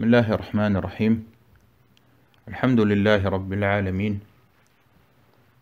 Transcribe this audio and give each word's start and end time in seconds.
بسم 0.00 0.06
الله 0.06 0.32
الرحمن 0.32 0.76
الرحيم 0.76 1.14
الحمد 2.48 2.80
لله 2.80 3.28
رب 3.28 3.52
العالمين 3.52 4.20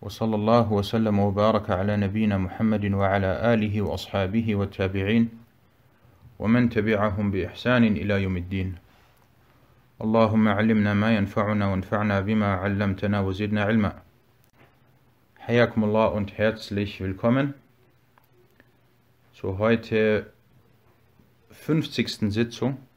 وصلى 0.03 0.35
الله 0.35 0.73
وسلم 0.73 1.19
وبارك 1.19 1.71
على 1.71 1.97
نبينا 1.97 2.39
محمد 2.39 2.85
وعلى 2.95 3.55
آله 3.55 3.83
وأصحابه 3.83 4.55
والتابعين 4.55 5.29
ومن 6.39 6.69
تبعهم 6.71 7.31
بإحسان 7.31 7.85
إلى 7.85 8.23
يوم 8.23 8.37
الدين 8.37 8.75
اللهم 10.03 10.49
علمنا 10.49 10.95
ما 10.95 11.17
ينفعنا 11.17 11.67
وانفعنا 11.67 12.21
بما 12.21 12.55
علمتنا 12.55 13.21
وزدنا 13.21 13.65
علما 13.65 13.93
حياكم 15.39 15.85
الله 15.85 16.09
und 16.15 16.39
herzlich 16.39 17.01
willkommen 17.01 17.55
zur 19.35 19.59
heute 19.59 20.31
50. 21.51 22.31
Sitzung 22.31 22.88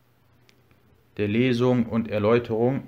der 1.21 1.27
Lesung 1.27 1.85
und 1.85 2.09
Erläuterung 2.09 2.87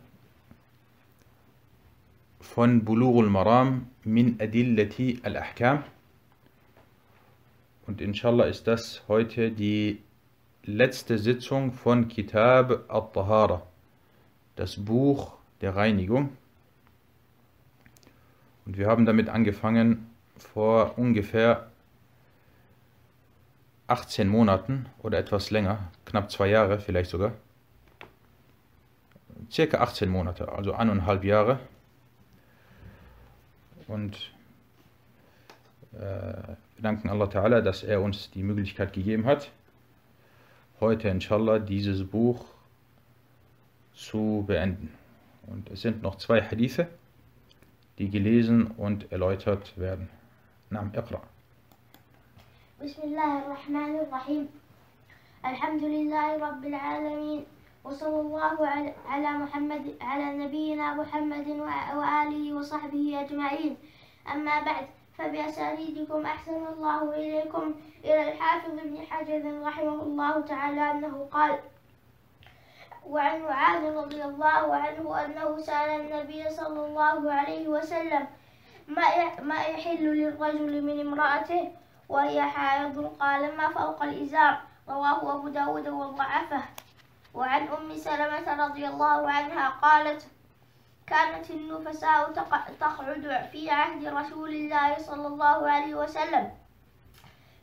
von 2.40 2.84
Bulughul 2.84 3.30
Maram 3.30 3.86
min 4.04 4.42
Adillati 4.42 5.20
al-Ahkam. 5.22 5.84
Und 7.86 8.02
inshallah 8.02 8.46
ist 8.46 8.66
das 8.66 9.04
heute 9.08 9.52
die 9.52 10.02
letzte 10.64 11.20
Sitzung 11.20 11.74
von 11.74 12.08
Kitab 12.08 12.86
al-Tahara, 12.88 13.62
das 14.56 14.84
Buch 14.84 15.34
der 15.62 15.76
Reinigung. 15.76 16.36
Und 18.66 18.80
wir 18.80 18.88
haben 18.88 19.06
damit 19.06 19.30
angefangen 19.30 20.08
vor 20.38 20.98
ungefähr 20.98 21.68
18 23.86 24.28
Monaten 24.28 24.88
oder 25.04 25.20
etwas 25.20 25.52
länger, 25.52 25.92
knapp 26.06 26.32
zwei 26.32 26.48
Jahre 26.48 26.80
vielleicht 26.80 27.12
sogar 27.12 27.34
circa 29.54 29.82
18 29.82 30.10
Monate, 30.10 30.52
also 30.52 30.74
eineinhalb 30.74 31.24
Jahre. 31.24 31.60
Und 33.88 34.32
äh, 35.94 35.98
wir 35.98 36.58
danken 36.82 37.10
Allah 37.10 37.26
Ta'ala, 37.26 37.62
dass 37.62 37.84
er 37.84 38.02
uns 38.02 38.32
die 38.32 38.42
Möglichkeit 38.42 38.94
gegeben 38.94 39.26
hat, 39.26 39.52
heute 40.80 41.10
inshallah 41.10 41.60
dieses 41.60 42.06
Buch 42.06 42.46
zu 43.94 44.44
beenden. 44.48 44.92
Und 45.46 45.70
es 45.70 45.82
sind 45.82 46.02
noch 46.02 46.16
zwei 46.16 46.42
Hadithe, 46.42 46.88
die 48.00 48.10
gelesen 48.10 48.68
und 48.68 49.12
erläutert 49.12 49.78
werden. 49.78 50.10
Nam 50.72 50.92
Iqra. 50.96 51.22
Bismillahirrahmanirrahim. 52.80 54.48
Alhamdulillahi 55.44 56.42
Rabbil 56.42 56.74
Alamin. 56.74 57.53
وصلى 57.84 58.20
الله 58.22 58.58
على 59.08 59.30
محمد 59.30 59.98
على 60.02 60.38
نبينا 60.38 60.94
محمد 60.94 61.48
وآله 61.96 62.54
وصحبه 62.54 63.22
أجمعين. 63.22 63.78
أما 64.34 64.60
بعد 64.60 64.86
فبأسانيدكم 65.18 66.26
أحسن 66.26 66.68
الله 66.68 67.16
إليكم. 67.16 67.76
إلى 68.04 68.32
الحافظ 68.32 68.80
ابن 68.80 68.98
حجر 69.10 69.62
رحمه 69.64 70.02
الله 70.04 70.42
تعالى 70.42 70.92
أنه 70.92 71.28
قال 71.32 71.60
وعن 73.08 73.42
معاذ 73.42 73.96
رضي 73.96 74.24
الله 74.24 74.76
عنه 74.76 75.26
أنه 75.26 75.58
سأل 75.60 75.90
النبي 76.02 76.50
صلى 76.50 76.86
الله 76.86 77.32
عليه 77.32 77.68
وسلم 77.68 78.28
ما 79.42 79.56
يحل 79.56 80.04
للرجل 80.04 80.82
من 80.82 81.00
امرأته 81.00 81.72
وهي 82.10 82.42
حائض؟ 82.42 83.16
قال 83.20 83.58
ما 83.58 83.68
فوق 83.70 84.04
الإزار. 84.04 84.58
رواه 84.90 85.36
أبو 85.36 85.48
داود 85.48 85.88
وضعفه 85.88 86.64
وعن 87.34 87.68
أم 87.68 87.96
سلمة 87.98 88.66
رضي 88.66 88.88
الله 88.88 89.32
عنها 89.32 89.70
قالت 89.70 90.28
كانت 91.08 91.52
النفساء 91.52 92.32
تقعد 92.80 93.50
في 93.52 93.70
عهد 93.70 94.08
رسول 94.08 94.50
الله 94.50 94.98
صلى 94.98 95.28
الله 95.28 95.70
عليه 95.70 95.96
وسلم 95.96 96.52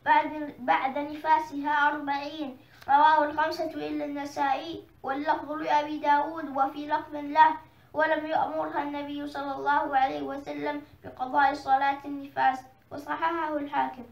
بعد, 0.05 0.55
بعد 0.59 0.97
نفاسها 0.97 1.87
أربعين. 1.87 2.57
رواه 2.89 3.23
الخمسة 3.23 3.73
إلا 3.73 4.05
النسائي 4.05 4.83
واللفظ 5.03 5.51
لأبي 5.51 5.99
داود 5.99 6.57
وفي 6.57 6.87
لفظ 6.87 7.15
له 7.15 7.57
ولم 7.93 8.25
يأمرها 8.25 8.83
النبي 8.83 9.27
صلى 9.27 9.51
الله 9.55 9.97
عليه 9.97 10.21
وسلم 10.21 10.81
بقضاء 11.03 11.53
صلاة 11.53 12.05
النفاس. 12.05 12.59
وصححه 12.91 13.57
الحاكم. 13.57 14.03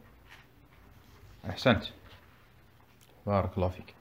أحسنت. 1.49 1.83
بارك 3.25 3.57
الله 3.57 3.69
فيك. 3.69 3.98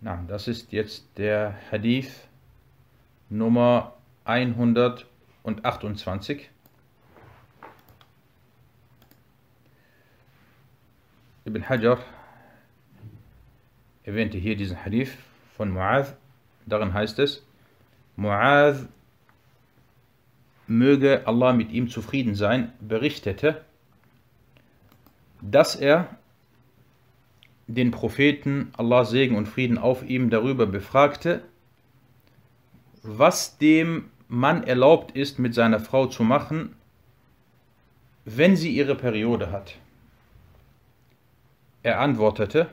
Na, 0.00 0.22
das 0.28 0.48
ist 0.48 0.72
jetzt 0.72 1.06
der 1.16 1.54
Hadith 1.70 2.28
Nummer 3.30 3.94
128. 4.24 6.50
Ibn 11.46 11.68
Hajar 11.68 11.98
erwähnte 14.02 14.38
hier 14.38 14.56
diesen 14.56 14.82
Hadith 14.82 15.12
von 15.56 15.72
Mu'adh. 15.72 16.14
Darin 16.66 16.94
heißt 16.94 17.18
es, 17.18 17.44
Mu'adh 18.16 18.88
möge 20.66 21.26
Allah 21.26 21.52
mit 21.52 21.72
ihm 21.72 21.88
zufrieden 21.88 22.34
sein, 22.34 22.72
berichtete, 22.80 23.64
dass 25.40 25.76
er 25.76 26.16
den 27.66 27.90
Propheten, 27.90 28.72
Allah 28.76 29.04
Segen 29.04 29.36
und 29.36 29.46
Frieden 29.46 29.78
auf 29.78 30.02
ihm, 30.02 30.30
darüber 30.30 30.66
befragte, 30.66 31.42
was 33.02 33.58
dem 33.58 34.10
Mann 34.28 34.64
erlaubt 34.64 35.12
ist, 35.12 35.38
mit 35.38 35.54
seiner 35.54 35.80
Frau 35.80 36.06
zu 36.06 36.24
machen, 36.24 36.74
wenn 38.24 38.56
sie 38.56 38.74
ihre 38.74 38.94
Periode 38.94 39.50
hat. 39.50 39.76
Er 41.82 42.00
antwortete, 42.00 42.70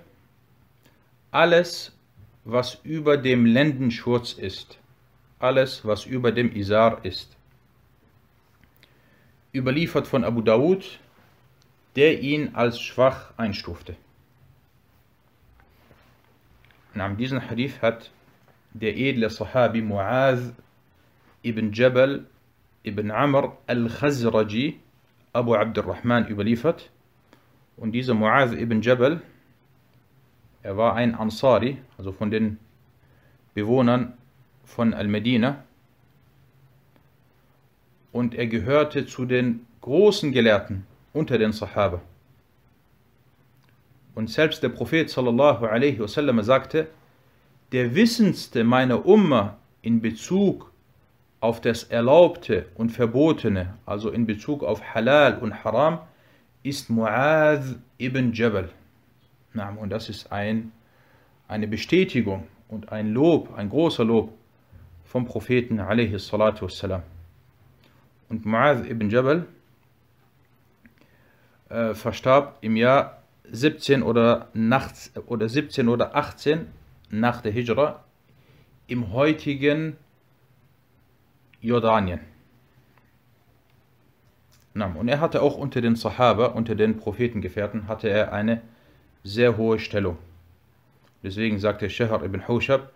alles, 1.32 1.94
was 2.46 2.80
über 2.84 3.18
dem 3.18 3.46
Lendenschurz 3.46 4.34
ist, 4.34 4.80
alles, 5.40 5.86
was 5.86 6.06
über 6.06 6.32
dem 6.32 6.56
Isar 6.56 7.04
ist. 7.04 7.36
Überliefert 9.54 10.08
von 10.08 10.24
Abu 10.24 10.42
Dawud, 10.42 11.00
der 11.96 12.22
ihn 12.22 12.56
als 12.56 12.80
schwach 12.80 13.34
einstufte. 13.36 13.96
Nach 16.94 17.16
diesem 17.16 17.50
Hadith 17.50 17.82
hat 17.82 18.12
der 18.74 18.98
edle 18.98 19.30
Sahabi 19.30 19.82
Mu'adh 19.82 20.54
ibn 21.42 21.72
Jabal 21.72 22.26
ibn 22.84 23.12
Amr 23.12 23.58
al-Khazraji 23.68 24.78
Abu 25.32 25.56
Abdurrahman 25.56 26.28
überliefert. 26.28 26.90
Und 27.78 27.94
dieser 27.94 28.14
Mu'adh 28.14 28.58
ibn 28.58 28.82
Jabal, 28.82 29.22
er 30.64 30.76
war 30.76 30.96
ein 30.96 31.16
Ansari, 31.16 31.78
also 31.98 32.12
von 32.12 32.30
den 32.30 32.58
Bewohnern 33.54 34.14
von 34.66 34.94
Al-Medina. 34.94 35.64
Und 38.12 38.36
er 38.36 38.48
gehörte 38.48 39.06
zu 39.06 39.26
den 39.26 39.66
großen 39.80 40.34
Gelehrten 40.34 40.86
unter 41.14 41.38
den 41.38 41.54
Sahaba. 41.54 42.02
Und 44.16 44.30
selbst 44.30 44.62
der 44.62 44.70
Prophet 44.70 45.10
sallallahu 45.10 45.66
alaihi 45.66 46.00
wasallam 46.00 46.42
sagte, 46.42 46.88
der 47.72 47.96
wissendste 47.96 48.64
meiner 48.64 49.06
Umma 49.06 49.58
in 49.82 50.02
Bezug 50.02 50.72
auf 51.40 51.62
das 51.62 51.84
Erlaubte 51.86 52.68
und 52.76 52.92
Verbotene, 52.92 53.74
also 53.86 54.10
in 54.10 54.26
Bezug 54.26 54.64
auf 54.64 54.94
Halal 54.94 55.40
und 55.40 55.64
Haram, 55.64 56.00
ist 56.64 56.92
Mu'adh 56.92 57.78
ibn 57.98 58.34
Jabal. 58.34 58.70
Und 59.80 59.90
das 59.90 60.10
ist 60.10 60.32
ein, 60.32 60.72
eine 61.48 61.68
Bestätigung 61.68 62.48
und 62.68 62.92
ein 62.92 63.14
Lob, 63.14 63.54
ein 63.58 63.70
großer 63.70 64.06
Lob 64.06 64.34
vom 65.06 65.26
Propheten 65.26 65.80
alaihi 65.80 66.20
salatu 66.20 66.66
wassalam. 66.66 67.02
Und 68.30 68.46
Mu'adh 68.46 68.86
ibn 68.90 69.10
Jabal 69.10 69.48
äh, 71.70 71.94
verstarb 71.96 72.58
im 72.62 72.76
Jahr 72.76 73.21
17 73.50 74.04
oder, 74.04 74.50
nachts, 74.54 75.12
oder 75.26 75.50
17 75.50 75.88
oder 75.88 76.16
18 76.16 76.68
nach 77.10 77.42
der 77.42 77.52
Hijra 77.52 78.04
im 78.88 79.12
heutigen 79.12 79.98
Jordanien. 81.62 82.20
Und 84.74 85.08
er 85.10 85.20
hatte 85.20 85.42
auch 85.42 85.58
unter 85.58 85.82
den 85.82 85.96
Sahaba, 85.96 86.48
unter 86.48 86.76
den 86.76 86.98
Prophetengefährten, 86.98 87.88
hatte 87.88 88.10
er 88.10 88.32
eine 88.32 88.62
sehr 89.24 89.58
hohe 89.58 89.80
Stellung. 89.80 90.18
Deswegen 91.24 91.60
sagte 91.60 91.90
Shahr 91.90 92.24
ibn 92.24 92.48
Hushab, 92.48 92.92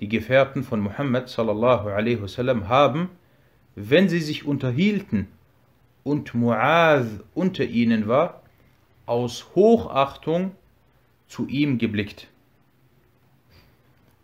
die 0.00 0.08
Gefährten 0.08 0.64
von 0.64 0.80
Muhammad 0.80 1.28
sallallahu 1.28 1.88
alaihi 1.88 2.20
wasallam 2.20 2.68
haben, 2.68 3.10
wenn 3.76 4.08
sie 4.08 4.20
sich 4.20 4.44
unterhielten 4.44 5.28
und 6.02 6.34
Mu'adh 6.34 7.20
unter 7.34 7.64
ihnen 7.64 8.08
war, 8.08 8.42
aus 9.10 9.56
Hochachtung 9.56 10.54
zu 11.26 11.48
ihm 11.48 11.78
geblickt. 11.78 12.28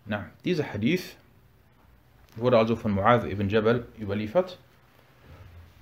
Na, 0.04 0.30
dieser 0.44 0.72
Hadith 0.72 1.16
wurde 2.36 2.56
also 2.56 2.76
von 2.76 2.94
Mu'adh 2.94 3.28
ibn 3.28 3.48
Jabal 3.48 3.84
überliefert. 4.00 4.60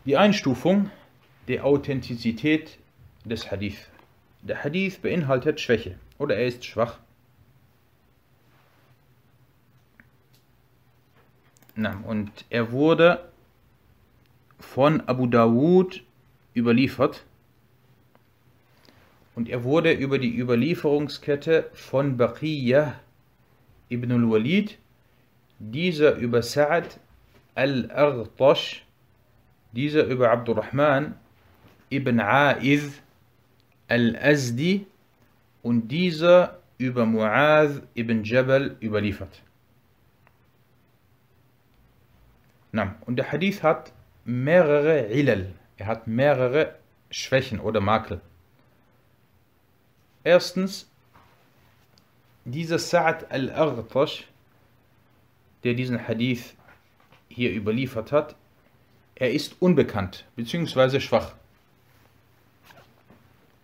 Die 0.07 0.17
Einstufung 0.17 0.91
der 1.49 1.67
Authentizität 1.67 2.79
des 3.27 3.51
Hadith. 3.51 3.91
Der 4.41 4.65
Hadith 4.65 4.97
beinhaltet 5.03 5.61
Schwäche 5.61 5.99
oder 6.17 6.37
er 6.37 6.47
ist 6.47 6.65
schwach. 6.65 6.99
Na, 11.75 12.03
und 12.07 12.47
er 12.49 12.73
wurde 12.73 13.29
von 14.59 15.03
Abu 15.03 15.27
Dawud 15.27 16.03
überliefert 16.57 17.27
und 19.35 19.49
er 19.49 19.65
wurde 19.65 19.93
über 19.93 20.19
die 20.19 20.37
Überlieferungskette 20.39 21.71
von 21.73 22.17
Baqiyah 22.17 22.95
ibn 23.89 24.13
al-Walid, 24.13 24.79
dieser 25.59 26.17
über 26.17 26.41
Sa'ad 26.41 26.99
al-Aghtash, 27.55 28.85
dieser 29.73 30.05
über 30.05 30.31
Abdurrahman 30.31 31.15
ibn 31.91 32.21
A'idh 32.21 32.93
al-Azdi 33.89 34.87
und 35.63 35.89
dieser 35.89 36.59
über 36.79 37.05
Mu'adh 37.05 37.83
ibn 37.95 38.25
Jabal 38.25 38.77
überliefert. 38.81 39.43
Und 43.07 43.17
der 43.17 43.31
Hadith 43.31 43.63
hat 43.63 43.93
mehrere 44.25 45.07
Ilal, 45.13 45.53
er 45.77 45.87
hat 45.87 46.09
mehrere 46.09 46.75
Schwächen 47.11 47.61
oder 47.61 47.81
Makel. 47.81 48.21
Erstens, 50.25 50.91
dieser 52.47 52.79
Sa'ad 52.79 53.31
al-Aghtash, 53.31 54.27
der 55.63 55.75
diesen 55.75 56.09
Hadith 56.09 56.55
hier 57.29 57.53
überliefert 57.53 58.11
hat, 58.11 58.35
er 59.15 59.33
ist 59.33 59.57
unbekannt 59.61 60.25
bzw. 60.35 60.99
schwach. 61.01 61.35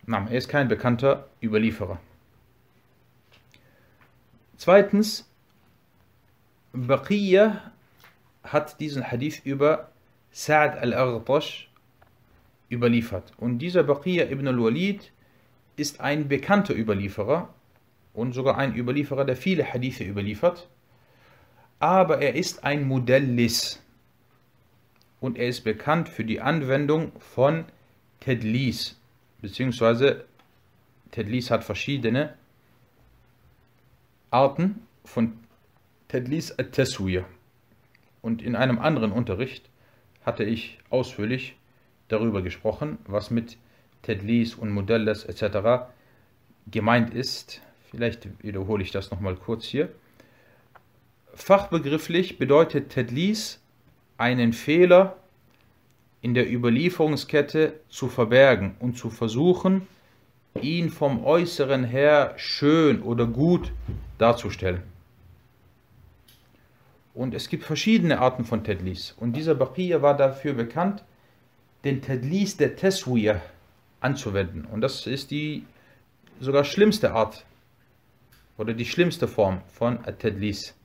Nein, 0.05 0.27
er 0.27 0.37
ist 0.37 0.49
kein 0.49 0.67
bekannter 0.67 1.27
Überlieferer. 1.41 1.99
Zweitens, 4.57 5.27
Baqiyah 6.73 7.71
hat 8.43 8.79
diesen 8.79 9.03
Hadith 9.09 9.41
über 9.43 9.91
Sa'ad 10.31 10.77
al-Aghtash 10.77 11.69
überliefert. 12.69 13.33
Und 13.37 13.57
dieser 13.59 13.83
Baqiyah 13.83 14.29
ibn 14.29 14.47
al-Walid 14.47 15.11
ist 15.75 16.01
ein 16.01 16.27
bekannter 16.27 16.75
Überlieferer 16.75 17.53
und 18.13 18.33
sogar 18.33 18.57
ein 18.57 18.75
Überlieferer, 18.75 19.25
der 19.25 19.35
viele 19.35 19.63
Hadithe 19.63 20.03
überliefert. 20.03 20.67
Aber 21.79 22.21
er 22.21 22.35
ist 22.35 22.63
ein 22.63 22.87
Modellis 22.87 23.81
und 25.19 25.37
er 25.37 25.47
ist 25.47 25.61
bekannt 25.61 26.09
für 26.09 26.23
die 26.23 26.41
Anwendung 26.41 27.11
von 27.19 27.65
Tedlis, 28.19 28.99
beziehungsweise 29.41 30.25
Tedlis 31.11 31.49
hat 31.49 31.63
verschiedene 31.63 32.33
Arten 34.29 34.85
von 35.03 35.33
Tedlis 36.07 36.57
at-Taswir. 36.57 37.25
Und 38.21 38.41
in 38.41 38.55
einem 38.55 38.79
anderen 38.79 39.11
Unterricht 39.11 39.69
hatte 40.23 40.43
ich 40.43 40.79
ausführlich 40.89 41.55
darüber 42.07 42.41
gesprochen, 42.41 42.99
was 43.07 43.31
mit 43.31 43.57
Tedlis 44.03 44.55
und 44.55 44.71
Modellas 44.71 45.25
etc. 45.25 45.85
gemeint 46.67 47.13
ist. 47.13 47.61
Vielleicht 47.89 48.27
wiederhole 48.43 48.83
ich 48.83 48.91
das 48.91 49.11
nochmal 49.11 49.35
kurz 49.35 49.65
hier. 49.65 49.89
Fachbegrifflich 51.33 52.37
bedeutet 52.37 52.89
Tedlis 52.89 53.59
einen 54.17 54.53
Fehler 54.53 55.17
in 56.21 56.33
der 56.33 56.51
Überlieferungskette 56.51 57.73
zu 57.89 58.07
verbergen 58.07 58.75
und 58.79 58.97
zu 58.97 59.09
versuchen, 59.09 59.87
ihn 60.61 60.89
vom 60.89 61.25
Äußeren 61.25 61.83
her 61.83 62.33
schön 62.37 63.01
oder 63.01 63.25
gut 63.25 63.71
darzustellen. 64.17 64.83
Und 67.13 67.33
es 67.33 67.49
gibt 67.49 67.63
verschiedene 67.63 68.19
Arten 68.19 68.45
von 68.45 68.63
Tedlis. 68.63 69.15
Und 69.19 69.33
dieser 69.33 69.55
Baqiyya 69.55 70.01
war 70.01 70.15
dafür 70.15 70.53
bekannt, 70.53 71.03
den 71.83 72.01
Tedlis 72.01 72.57
der 72.57 72.75
Teswiyah 72.75 73.41
anzuwenden. 74.01 74.65
Und 74.65 74.81
das 74.81 75.07
ist 75.07 75.31
die 75.31 75.65
sogar 76.39 76.65
schlimmste 76.65 77.13
Art 77.13 77.45
oder 78.57 78.73
die 78.73 78.85
schlimmste 78.85 79.27
Form 79.27 79.61
von 79.67 80.03
Tedlis. 80.19 80.75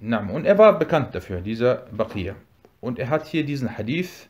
Und 0.00 0.44
er 0.46 0.58
war 0.58 0.78
bekannt 0.78 1.14
dafür, 1.14 1.40
dieser 1.40 1.86
Baqiyya. 1.92 2.34
Und 2.80 2.98
er 2.98 3.08
hat 3.10 3.26
hier 3.26 3.44
diesen 3.44 3.76
Hadith 3.76 4.28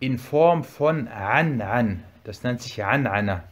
in 0.00 0.18
Form 0.18 0.64
von 0.64 1.08
An-An. 1.08 2.02
Das 2.24 2.42
nennt 2.42 2.62
sich 2.62 2.82
An-Ana. 2.82 3.44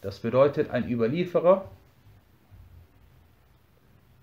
Das 0.00 0.20
bedeutet, 0.20 0.70
ein 0.70 0.88
Überlieferer 0.88 1.70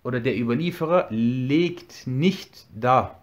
oder 0.04 0.20
der 0.20 0.38
Überlieferer 0.38 1.08
legt 1.10 2.08
nicht 2.08 2.66
dar, 2.74 3.22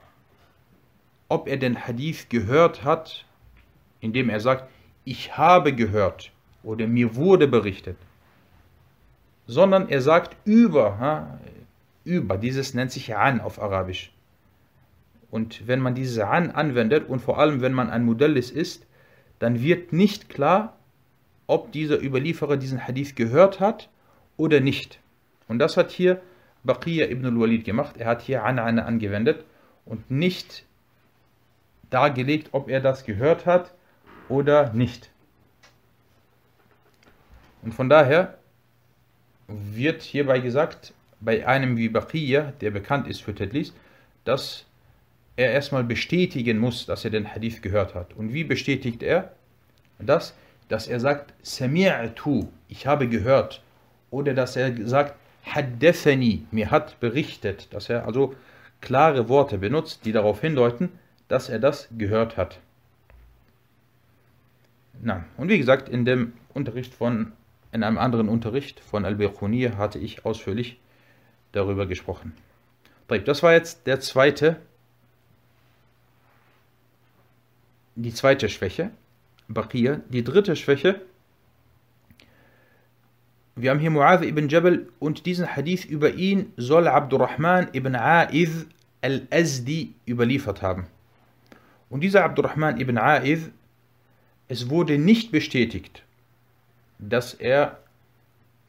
ob 1.28 1.48
er 1.48 1.56
den 1.56 1.86
Hadith 1.86 2.28
gehört 2.28 2.84
hat 2.84 3.24
indem 4.00 4.30
er 4.30 4.40
sagt, 4.40 4.68
ich 5.04 5.36
habe 5.36 5.74
gehört 5.74 6.32
oder 6.62 6.86
mir 6.86 7.14
wurde 7.16 7.48
berichtet, 7.48 7.96
sondern 9.46 9.88
er 9.88 10.02
sagt 10.02 10.36
über, 10.44 11.38
über, 12.04 12.36
dieses 12.36 12.74
nennt 12.74 12.92
sich 12.92 13.16
an 13.16 13.40
auf 13.40 13.60
Arabisch. 13.60 14.12
Und 15.30 15.66
wenn 15.66 15.80
man 15.80 15.94
dieses 15.94 16.18
an 16.18 16.50
anwendet 16.50 17.08
und 17.08 17.20
vor 17.20 17.38
allem 17.38 17.60
wenn 17.60 17.72
man 17.72 17.90
ein 17.90 18.04
Modellis 18.04 18.50
ist, 18.50 18.86
dann 19.38 19.62
wird 19.62 19.92
nicht 19.92 20.28
klar, 20.28 20.76
ob 21.46 21.72
dieser 21.72 22.02
Überlieferer 22.02 22.56
diesen 22.56 22.86
Hadith 22.86 23.14
gehört 23.14 23.60
hat 23.60 23.88
oder 24.36 24.60
nicht. 24.60 25.00
Und 25.48 25.58
das 25.58 25.76
hat 25.76 25.90
hier 25.90 26.20
Baqiyya 26.64 27.06
ibn 27.08 27.24
al-Walid 27.24 27.64
gemacht. 27.64 27.96
Er 27.96 28.06
hat 28.06 28.22
hier 28.22 28.44
An'ana 28.44 28.80
angewendet 28.80 29.44
und 29.86 30.10
nicht 30.10 30.64
dargelegt, 31.88 32.50
ob 32.52 32.68
er 32.68 32.80
das 32.80 33.04
gehört 33.04 33.46
hat 33.46 33.72
oder 34.28 34.72
nicht. 34.72 35.10
Und 37.62 37.72
von 37.72 37.88
daher 37.88 38.38
wird 39.48 40.02
hierbei 40.02 40.40
gesagt, 40.40 40.92
bei 41.20 41.46
einem 41.46 41.76
wie 41.76 41.88
Baqiyya, 41.88 42.52
der 42.60 42.70
bekannt 42.70 43.08
ist 43.08 43.22
für 43.22 43.34
Tadlis, 43.34 43.74
dass 44.24 44.66
er 45.36 45.52
erstmal 45.52 45.84
bestätigen 45.84 46.58
muss, 46.58 46.86
dass 46.86 47.04
er 47.04 47.10
den 47.10 47.32
Hadith 47.32 47.62
gehört 47.62 47.94
hat. 47.94 48.14
Und 48.14 48.32
wie 48.32 48.44
bestätigt 48.44 49.02
er 49.02 49.32
das? 49.98 50.34
Dass 50.68 50.86
er 50.86 51.00
sagt, 51.00 51.32
Sami'tu, 51.44 52.48
ich 52.68 52.86
habe 52.86 53.08
gehört. 53.08 53.62
Oder 54.10 54.34
dass 54.34 54.56
er 54.56 54.86
sagt, 54.86 55.14
Haddathani, 55.44 56.44
mir 56.50 56.70
hat 56.70 57.00
berichtet. 57.00 57.72
Dass 57.72 57.88
er 57.88 58.06
also 58.06 58.34
klare 58.80 59.28
Worte 59.28 59.58
benutzt, 59.58 60.04
die 60.04 60.12
darauf 60.12 60.40
hindeuten, 60.40 60.90
dass 61.28 61.48
er 61.48 61.58
das 61.58 61.88
gehört 61.96 62.36
hat. 62.36 62.58
Na, 65.00 65.24
und 65.36 65.48
wie 65.48 65.58
gesagt, 65.58 65.88
in 65.88 66.04
dem 66.04 66.32
Unterricht 66.54 66.94
von, 66.94 67.32
in 67.72 67.82
einem 67.82 67.98
anderen 67.98 68.28
Unterricht 68.28 68.80
von 68.80 69.04
Al-Birkhunir 69.04 69.76
hatte 69.78 69.98
ich 69.98 70.24
ausführlich 70.24 70.80
darüber 71.52 71.86
gesprochen. 71.86 72.34
Das 73.24 73.42
war 73.42 73.52
jetzt 73.52 73.86
der 73.86 74.00
zweite, 74.00 74.56
die 77.94 78.12
zweite 78.12 78.48
Schwäche, 78.48 78.90
Baqir. 79.48 80.02
Die 80.10 80.22
dritte 80.22 80.56
Schwäche, 80.56 81.00
wir 83.56 83.70
haben 83.70 83.80
hier 83.80 83.90
Mu'adh 83.90 84.24
ibn 84.24 84.48
Jabal 84.48 84.86
und 84.98 85.26
diesen 85.26 85.56
Hadith 85.56 85.84
über 85.84 86.14
ihn 86.14 86.52
soll 86.56 86.86
Abdurrahman 86.86 87.68
ibn 87.72 87.96
A'idh 87.96 88.66
al-Azdi 89.00 89.94
überliefert 90.06 90.62
haben. 90.62 90.86
Und 91.88 92.02
dieser 92.02 92.24
Abdurrahman 92.24 92.78
ibn 92.78 92.98
A'idh 92.98 93.50
es 94.48 94.70
wurde 94.70 94.98
nicht 94.98 95.30
bestätigt, 95.30 96.02
dass 96.98 97.34
er 97.34 97.78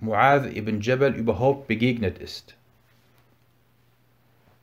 Mu'adh 0.01 0.55
ibn 0.55 0.81
Jabal 0.81 1.15
überhaupt 1.15 1.67
begegnet 1.67 2.19
ist. 2.19 2.55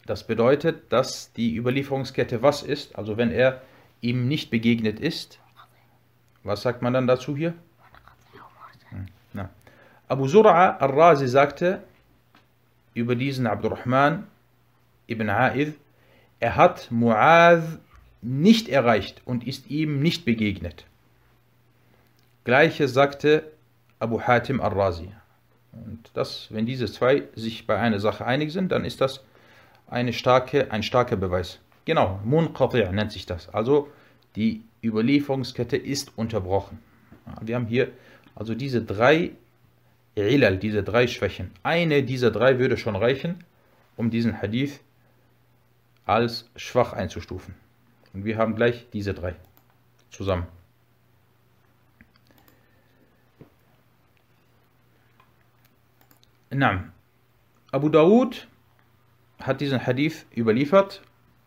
Das 0.04 0.26
bedeutet, 0.26 0.92
dass 0.92 1.32
die 1.32 1.56
Überlieferungskette 1.56 2.42
was 2.42 2.62
ist, 2.62 2.96
also 2.96 3.16
wenn 3.16 3.32
er 3.32 3.62
ihm 4.00 4.28
nicht 4.28 4.50
begegnet 4.50 5.00
ist, 5.00 5.40
was 6.44 6.62
sagt 6.62 6.80
man 6.80 6.92
dann 6.92 7.06
dazu 7.06 7.36
hier? 7.36 7.54
Na. 9.32 9.50
Abu 10.06 10.26
Zur'a 10.26 10.76
al-Razi 10.78 11.26
sagte 11.26 11.82
über 12.94 13.16
diesen 13.16 13.46
Abdurrahman 13.46 14.26
ibn 15.08 15.28
A'idh, 15.28 15.72
er 16.38 16.56
hat 16.56 16.88
Mu'adh 16.92 17.78
nicht 18.22 18.68
erreicht 18.68 19.22
und 19.24 19.46
ist 19.46 19.68
ihm 19.70 20.00
nicht 20.00 20.24
begegnet. 20.24 20.86
Gleiches 22.46 22.94
sagte 22.94 23.42
Abu 23.98 24.20
Hatim 24.20 24.60
al-Razi. 24.60 25.10
Und 25.72 26.12
das, 26.14 26.46
wenn 26.50 26.64
diese 26.64 26.86
zwei 26.86 27.24
sich 27.34 27.66
bei 27.66 27.76
einer 27.76 27.98
Sache 27.98 28.24
einig 28.24 28.52
sind, 28.52 28.70
dann 28.70 28.84
ist 28.84 29.00
das 29.00 29.24
eine 29.88 30.12
starke, 30.12 30.70
ein 30.70 30.84
starker 30.84 31.16
Beweis. 31.16 31.58
Genau, 31.86 32.20
Munqati' 32.24 32.88
nennt 32.92 33.10
sich 33.10 33.26
das. 33.26 33.48
Also 33.48 33.88
die 34.36 34.62
Überlieferungskette 34.80 35.76
ist 35.76 36.16
unterbrochen. 36.16 36.78
Wir 37.40 37.56
haben 37.56 37.66
hier 37.66 37.88
also 38.36 38.54
diese 38.54 38.80
drei 38.80 39.32
Ilal, 40.14 40.58
diese 40.58 40.84
drei 40.84 41.08
Schwächen. 41.08 41.50
Eine 41.64 42.04
dieser 42.04 42.30
drei 42.30 42.60
würde 42.60 42.76
schon 42.76 42.94
reichen, 42.94 43.42
um 43.96 44.08
diesen 44.08 44.40
Hadith 44.40 44.78
als 46.04 46.48
schwach 46.54 46.92
einzustufen. 46.92 47.56
Und 48.14 48.24
wir 48.24 48.38
haben 48.38 48.54
gleich 48.54 48.86
diese 48.92 49.14
drei 49.14 49.34
zusammen. 50.12 50.46
Na, 56.50 56.92
Abu 57.72 57.88
Dawud 57.88 58.46
hat 59.40 59.60
diesen 59.60 59.84
Hadith 59.84 60.26
überliefert 60.34 61.02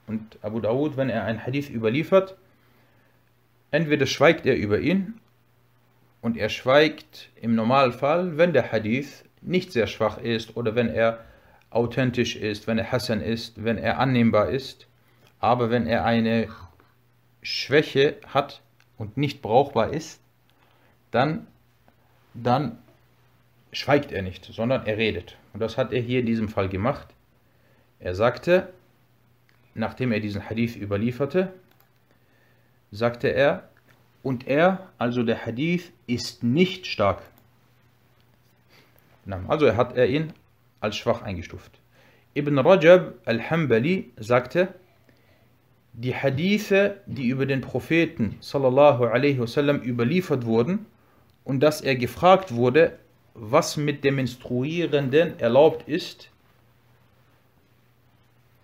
und 0.07 0.37
Abu 0.41 0.59
Dawud, 0.59 0.97
wenn 0.97 1.09
er 1.09 1.23
einen 1.23 1.45
Hadith 1.45 1.69
überliefert, 1.69 2.35
entweder 3.71 4.05
schweigt 4.05 4.45
er 4.45 4.57
über 4.57 4.79
ihn 4.79 5.19
und 6.21 6.35
er 6.35 6.49
schweigt 6.49 7.29
im 7.41 7.55
Normalfall, 7.55 8.37
wenn 8.37 8.51
der 8.51 8.71
Hadith 8.71 9.23
nicht 9.41 9.71
sehr 9.71 9.87
schwach 9.87 10.17
ist 10.17 10.57
oder 10.57 10.75
wenn 10.75 10.89
er 10.89 11.23
authentisch 11.69 12.35
ist, 12.35 12.67
wenn 12.67 12.77
er 12.77 12.91
Hassan 12.91 13.21
ist, 13.21 13.63
wenn 13.63 13.77
er 13.77 13.99
annehmbar 13.99 14.49
ist. 14.49 14.87
Aber 15.39 15.69
wenn 15.69 15.87
er 15.87 16.03
eine 16.03 16.49
Schwäche 17.41 18.17
hat 18.27 18.61
und 18.97 19.15
nicht 19.15 19.41
brauchbar 19.41 19.93
ist, 19.93 20.19
dann, 21.11 21.47
dann 22.33 22.79
schweigt 23.71 24.11
er 24.11 24.21
nicht, 24.21 24.45
sondern 24.45 24.85
er 24.85 24.97
redet. 24.97 25.37
Und 25.53 25.59
das 25.59 25.77
hat 25.77 25.93
er 25.93 26.01
hier 26.01 26.19
in 26.19 26.25
diesem 26.25 26.49
Fall 26.49 26.69
gemacht. 26.69 27.07
Er 27.99 28.15
sagte, 28.15 28.69
nachdem 29.73 30.11
er 30.11 30.19
diesen 30.19 30.49
Hadith 30.49 30.75
überlieferte, 30.75 31.53
sagte 32.91 33.27
er, 33.27 33.69
und 34.23 34.47
er, 34.47 34.89
also 34.97 35.23
der 35.23 35.45
Hadith, 35.45 35.91
ist 36.07 36.43
nicht 36.43 36.87
stark. 36.87 37.21
Also 39.47 39.75
hat 39.75 39.95
er 39.95 40.07
ihn 40.07 40.33
als 40.79 40.97
schwach 40.97 41.21
eingestuft. 41.21 41.79
Ibn 42.35 42.57
Rajab 42.57 43.13
al-Hambali 43.25 44.11
sagte, 44.17 44.73
die 45.93 46.15
Hadithe, 46.15 47.01
die 47.05 47.27
über 47.27 47.45
den 47.45 47.61
Propheten 47.61 48.37
sallallahu 48.39 49.05
alaihi 49.05 49.39
wasallam 49.39 49.81
überliefert 49.81 50.45
wurden 50.45 50.85
und 51.43 51.59
dass 51.59 51.81
er 51.81 51.95
gefragt 51.95 52.53
wurde, 52.53 52.97
was 53.33 53.77
mit 53.77 54.03
dem 54.03 54.15
Menstruierenden 54.15 55.39
erlaubt 55.39 55.87
ist, 55.87 56.29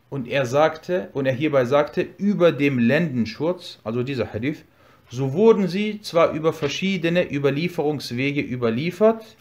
und 0.10 0.28
er 0.28 0.46
sagte, 0.46 1.10
und 1.14 1.26
er 1.26 1.34
hierbei 1.34 1.66
sagte, 1.66 2.02
über 2.18 2.52
dem 2.52 2.80
Lendenschurz, 2.80 3.80
also 3.84 4.04
dieser 4.04 4.32
Hadith, 4.32 4.64
so 5.10 5.34
wurden 5.34 5.68
sie 5.68 6.00
zwar 6.02 6.32
über 6.32 6.54
verschiedene 6.54 7.30
Überlieferungswege 7.32 8.42
überliefert, 8.42 9.36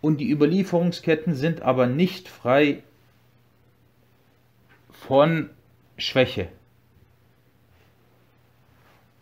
und 0.00 0.18
die 0.18 0.30
Überlieferungsketten 0.30 1.34
sind 1.34 1.62
aber 1.62 1.86
nicht 1.86 2.28
frei 2.28 2.82
von 4.90 5.50
Schwäche. 5.98 6.48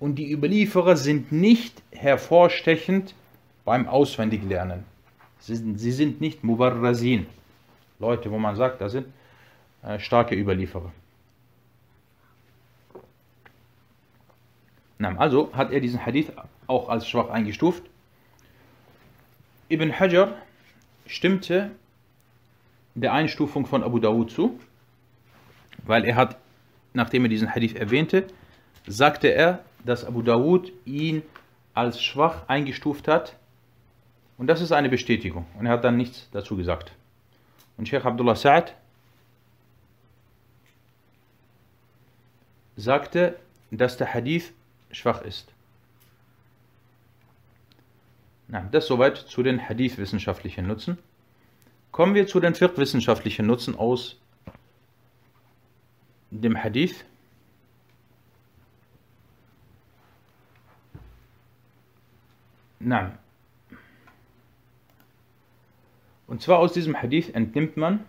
Und 0.00 0.16
die 0.16 0.30
Überlieferer 0.30 0.96
sind 0.96 1.32
nicht 1.32 1.82
hervorstechend 1.92 3.14
beim 3.64 3.88
Auswendiglernen. 3.88 4.85
Sie 5.38 5.56
sind, 5.56 5.78
sie 5.78 5.92
sind 5.92 6.21
nicht 6.21 6.44
Mubarrazin. 6.44 7.26
Leute, 7.99 8.30
wo 8.30 8.38
man 8.38 8.56
sagt, 8.56 8.80
da 8.80 8.88
sind 8.88 9.06
äh, 9.83 9.99
starke 9.99 10.35
Überlieferer. 10.35 10.92
Also 15.16 15.50
hat 15.52 15.71
er 15.71 15.80
diesen 15.80 16.04
Hadith 16.04 16.33
auch 16.66 16.88
als 16.88 17.06
schwach 17.06 17.28
eingestuft. 17.28 17.83
Ibn 19.68 19.99
Hajar 19.99 20.35
stimmte 21.06 21.71
der 22.94 23.12
Einstufung 23.12 23.66
von 23.66 23.83
Abu 23.83 23.99
Dawud 23.99 24.30
zu, 24.30 24.59
weil 25.85 26.04
er 26.04 26.16
hat, 26.16 26.38
nachdem 26.94 27.25
er 27.25 27.28
diesen 27.28 27.54
Hadith 27.54 27.75
erwähnte, 27.75 28.26
sagte 28.87 29.28
er, 29.28 29.64
dass 29.85 30.04
Abu 30.04 30.23
Dawud 30.23 30.73
ihn 30.87 31.23
als 31.75 32.02
schwach 32.02 32.49
eingestuft 32.49 33.09
hat 33.09 33.37
und 34.44 34.48
das 34.48 34.60
ist 34.60 34.72
eine 34.72 34.90
Bestätigung 34.90 35.46
und 35.58 35.64
er 35.64 35.72
hat 35.72 35.84
dann 35.84 35.96
nichts 35.96 36.28
dazu 36.30 36.54
gesagt. 36.54 36.92
Und 37.78 37.88
Sheikh 37.88 38.06
Abdullah 38.06 38.34
Sa'ad 38.34 38.74
sagte, 42.76 43.38
dass 43.70 43.96
der 43.96 44.12
Hadith 44.12 44.52
schwach 44.90 45.22
ist. 45.22 45.50
Na, 48.48 48.68
das 48.70 48.86
soweit 48.86 49.16
zu 49.16 49.42
den 49.42 49.66
Hadith-wissenschaftlichen 49.66 50.66
Nutzen. 50.66 50.98
Kommen 51.90 52.14
wir 52.14 52.26
zu 52.26 52.38
den 52.38 52.54
fiqh-wissenschaftlichen 52.54 53.46
Nutzen 53.46 53.74
aus 53.74 54.20
dem 56.30 56.62
Hadith. 56.62 57.02
Nein. 62.78 63.18
Und 66.26 66.43
zwar 66.43 66.59
aus 66.59 66.73
diesem 66.73 67.00
Hadith 67.00 67.31
entnimmt 67.31 67.76
man, 67.76 68.04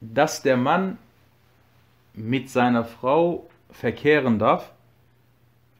dass 0.00 0.42
der 0.42 0.56
Mann 0.56 0.98
mit 2.14 2.50
seiner 2.50 2.84
Frau 2.84 3.48
verkehren 3.70 4.38
darf, 4.38 4.72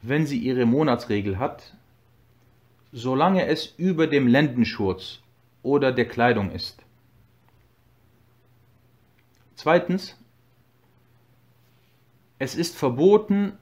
wenn 0.01 0.25
sie 0.25 0.39
ihre 0.39 0.65
Monatsregel 0.65 1.37
hat, 1.37 1.75
solange 2.91 3.45
es 3.47 3.73
über 3.77 4.07
dem 4.07 4.27
Lendenschurz 4.27 5.21
oder 5.63 5.91
der 5.91 6.07
Kleidung 6.07 6.51
ist. 6.51 6.83
Zweitens, 9.55 10.17
es 12.39 12.55
ist 12.55 12.75
verboten, 12.77 13.53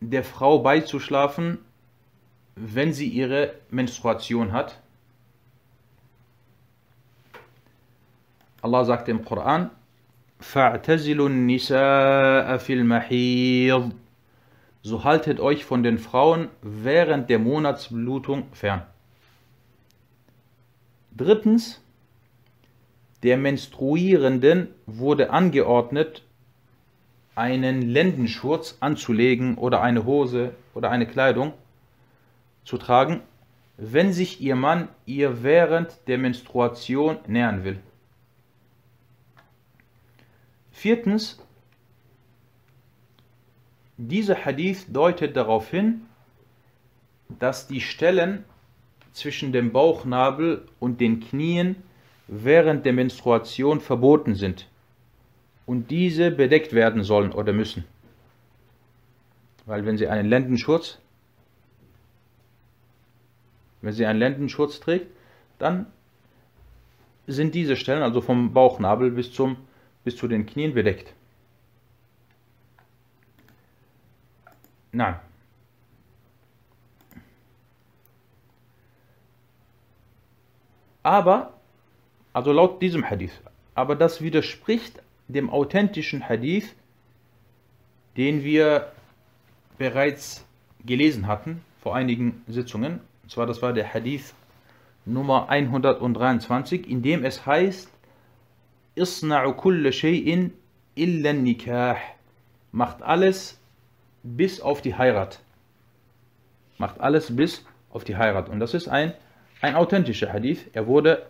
der 0.00 0.24
Frau 0.24 0.58
beizuschlafen, 0.58 1.58
wenn 2.55 2.93
sie 2.93 3.07
ihre 3.07 3.55
Menstruation 3.69 4.51
hat. 4.51 4.79
Allah 8.61 8.85
sagt 8.85 9.09
im 9.09 9.25
Koran, 9.25 9.71
فَاعْتَزِلُوا 10.39 11.27
النِّسَاءَ 11.27 12.57
فِي 12.57 12.73
الْمَحِيضِ 12.73 13.91
so 14.83 15.03
haltet 15.03 15.39
euch 15.39 15.63
von 15.63 15.83
den 15.83 15.99
Frauen 15.99 16.47
während 16.61 17.29
der 17.29 17.39
Monatsblutung 17.39 18.45
fern. 18.51 18.81
Drittens, 21.15 21.83
der 23.21 23.37
Menstruierenden 23.37 24.69
wurde 24.87 25.29
angeordnet, 25.29 26.23
einen 27.35 27.81
Lendenschurz 27.83 28.77
anzulegen 28.79 29.55
oder 29.57 29.81
eine 29.81 30.05
Hose 30.05 30.55
oder 30.73 30.89
eine 30.89 31.05
Kleidung 31.05 31.53
zu 32.66 32.76
tragen, 32.76 33.22
wenn 33.78 34.12
sich 34.12 34.40
ihr 34.40 34.56
Mann 34.56 34.88
ihr 35.06 35.42
während 35.42 36.06
der 36.08 36.18
Menstruation 36.18 37.18
nähern 37.26 37.64
will. 37.64 37.78
Viertens, 40.72 41.42
dieser 43.96 44.44
Hadith 44.44 44.86
deutet 44.92 45.36
darauf 45.36 45.70
hin, 45.70 46.02
dass 47.38 47.66
die 47.66 47.80
Stellen 47.80 48.44
zwischen 49.12 49.52
dem 49.52 49.72
Bauchnabel 49.72 50.66
und 50.78 51.00
den 51.00 51.20
Knien 51.20 51.76
während 52.28 52.84
der 52.84 52.92
Menstruation 52.92 53.80
verboten 53.80 54.34
sind 54.34 54.68
und 55.64 55.90
diese 55.90 56.30
bedeckt 56.30 56.72
werden 56.72 57.02
sollen 57.04 57.32
oder 57.32 57.52
müssen. 57.52 57.84
Weil 59.64 59.86
wenn 59.86 59.96
sie 59.96 60.08
einen 60.08 60.28
Lendenschurz, 60.28 60.98
wenn 63.82 63.92
sie 63.92 64.06
einen 64.06 64.18
Lendenschurz 64.18 64.80
trägt, 64.80 65.06
dann 65.58 65.86
sind 67.26 67.54
diese 67.54 67.76
Stellen, 67.76 68.02
also 68.02 68.20
vom 68.20 68.52
Bauchnabel 68.52 69.10
bis, 69.10 69.32
zum, 69.32 69.56
bis 70.04 70.16
zu 70.16 70.28
den 70.28 70.46
Knien 70.46 70.74
bedeckt. 70.74 71.12
Nein. 74.92 75.16
Aber, 81.02 81.54
also 82.32 82.52
laut 82.52 82.82
diesem 82.82 83.08
Hadith, 83.08 83.40
aber 83.74 83.94
das 83.94 84.22
widerspricht 84.22 85.02
dem 85.28 85.50
authentischen 85.50 86.28
Hadith, 86.28 86.74
den 88.16 88.42
wir 88.42 88.92
bereits 89.78 90.44
gelesen 90.84 91.26
hatten 91.26 91.62
vor 91.82 91.94
einigen 91.94 92.42
Sitzungen, 92.48 93.00
Und 93.26 93.32
zwar, 93.32 93.46
das 93.46 93.60
war 93.60 93.72
der 93.72 93.92
Hadith 93.92 94.34
Nummer 95.04 95.48
123, 95.48 96.88
in 96.88 97.02
dem 97.02 97.24
es 97.24 97.44
heißt, 97.44 97.90
Isna'u 98.94 99.52
kulle 99.54 99.88
shay'in 99.90 100.52
illa 100.94 101.32
nikah. 101.32 101.96
Macht 102.70 103.02
alles 103.02 103.58
bis 104.22 104.60
auf 104.60 104.80
die 104.80 104.94
Heirat. 104.94 105.40
Macht 106.78 107.00
alles 107.00 107.34
bis 107.34 107.64
auf 107.90 108.04
die 108.04 108.16
Heirat. 108.16 108.48
Und 108.48 108.60
das 108.60 108.74
ist 108.74 108.86
ein, 108.86 109.12
ein 109.60 109.74
authentischer 109.74 110.32
Hadith. 110.32 110.70
Er 110.72 110.86
wurde 110.86 111.26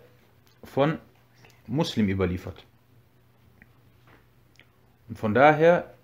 von 0.63 0.99
Muslim 1.65 2.09
überliefert. 2.09 2.63
Und 5.09 5.17
von 5.17 5.33
daher 5.33 5.95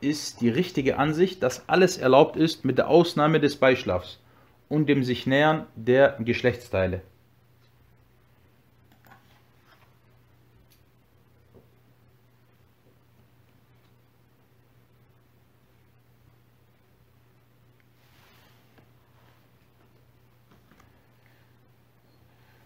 ist 0.00 0.40
die 0.40 0.48
richtige 0.48 0.96
Ansicht, 0.96 1.42
dass 1.42 1.68
alles 1.68 1.98
erlaubt 1.98 2.36
ist 2.36 2.64
mit 2.64 2.78
der 2.78 2.88
Ausnahme 2.88 3.38
des 3.38 3.56
Beischlafs 3.56 4.18
und 4.72 4.86
dem 4.86 5.04
sich 5.04 5.26
nähern 5.26 5.66
der 5.76 6.16
Geschlechtsteile. 6.18 7.02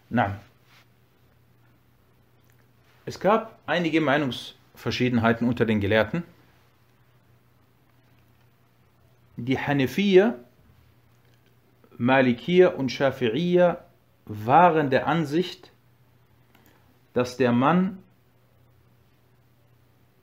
Na. 0.09 0.39
Es 3.05 3.19
gab 3.19 3.59
einige 3.65 3.99
Meinungsverschiedenheiten 3.99 5.45
unter 5.45 5.65
den 5.65 5.81
Gelehrten. 5.81 6.23
Die 9.35 9.59
Hanafiya, 9.59 10.35
Malikiya 11.97 12.69
und 12.69 12.91
Shafi'iyya 12.91 13.77
waren 14.25 14.89
der 14.89 15.07
Ansicht, 15.07 15.71
dass 17.13 17.37
der 17.37 17.51
Mann 17.51 17.97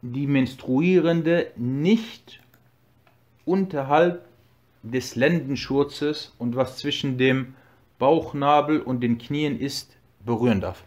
die 0.02 0.26
Menstruierende 0.26 1.50
nicht 1.57 2.40
unterhalb 3.45 4.26
des 4.83 5.16
Lendenschurzes 5.16 6.35
und 6.38 6.57
was 6.57 6.78
zwischen 6.78 7.16
dem 7.19 7.54
Bauchnabel 7.99 8.81
und 8.81 9.00
den 9.00 9.19
Knien 9.19 9.59
ist, 9.59 9.97
berühren 10.25 10.61
darf. 10.61 10.85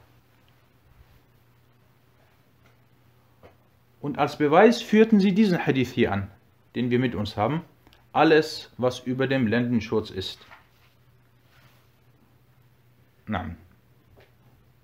Und 3.99 4.19
als 4.19 4.37
Beweis 4.37 4.81
führten 4.81 5.19
sie 5.19 5.33
diesen 5.33 5.65
Hadith 5.65 5.91
hier 5.91 6.11
an, 6.11 6.29
den 6.75 6.91
wir 6.91 6.99
mit 6.99 7.15
uns 7.15 7.35
haben. 7.35 7.63
Alles, 8.13 8.71
was 8.77 8.99
über 8.99 9.27
dem 9.27 9.47
Lendenschutz 9.47 10.11
ist. 10.11 10.45
Nein. 13.27 13.57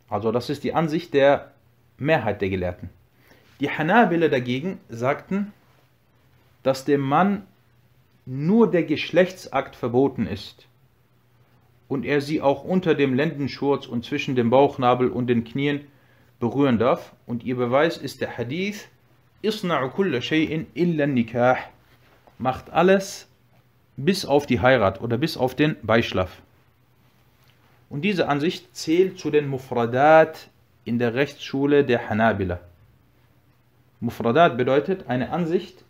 Also 0.10 0.32
das 0.32 0.50
ist 0.50 0.64
die 0.64 0.74
Ansicht 0.74 1.14
der 1.14 1.52
Mehrheit 1.98 2.42
der 2.42 2.50
Gelehrten. 2.50 2.90
Die 3.60 3.70
Hanabila 3.70 4.28
dagegen 4.28 4.80
sagten, 4.90 5.54
dass 6.64 6.86
dem 6.86 7.02
Mann 7.02 7.44
nur 8.26 8.70
der 8.70 8.84
Geschlechtsakt 8.84 9.76
verboten 9.76 10.28
ist 10.28 10.68
und 11.88 12.06
er 12.06 12.22
sie 12.22 12.42
auch 12.42 12.64
unter 12.64 12.96
dem 12.96 13.14
Lendenschurz 13.14 13.86
und 13.86 14.06
zwischen 14.06 14.36
dem 14.36 14.50
Bauchnabel 14.50 15.10
und 15.10 15.28
den 15.28 15.44
Knien 15.44 15.82
berühren 16.40 16.80
darf. 16.80 17.14
Und 17.26 17.44
ihr 17.44 17.56
Beweis 17.56 17.98
ist 17.98 18.22
der 18.22 18.38
Hadith, 18.38 18.90
Isna'u 19.44 19.90
kulla 19.90 20.20
shay'in 20.20 20.66
illa 20.74 21.06
nikah. 21.06 21.58
Macht 22.38 22.72
alles 22.72 23.28
bis 23.96 24.26
auf 24.26 24.46
die 24.46 24.60
Heirat 24.60 25.02
oder 25.02 25.18
bis 25.18 25.38
auf 25.38 25.56
den 25.56 25.76
Beischlaf. 25.84 26.42
Und 27.94 28.02
diese 28.02 28.28
Ansicht 28.28 28.76
zählt 28.76 29.20
zu 29.20 29.30
den 29.30 29.48
Mufradat 29.48 30.50
in 30.84 30.98
der 30.98 31.14
Rechtsschule 31.14 31.86
der 31.86 32.10
Hanabila. 32.10 32.60
Mufradat 34.00 34.58
bedeutet 34.58 35.08
eine 35.08 35.30
Ansicht, 35.30 35.84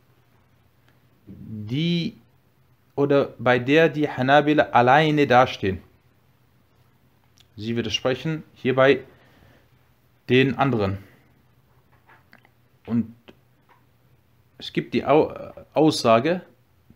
die 1.28 2.18
oder 2.98 3.34
bei 3.40 3.58
der 3.58 3.88
die 3.88 4.10
Hanabila 4.10 4.64
alleine 4.74 5.28
dastehen. 5.28 5.82
Sie 7.56 7.78
widersprechen 7.78 8.44
hierbei 8.54 9.06
den 10.28 10.58
anderen. 10.58 10.98
Und 12.86 13.16
es 14.58 14.74
gibt 14.74 14.94
die 14.94 15.06
Aussage, 15.06 16.42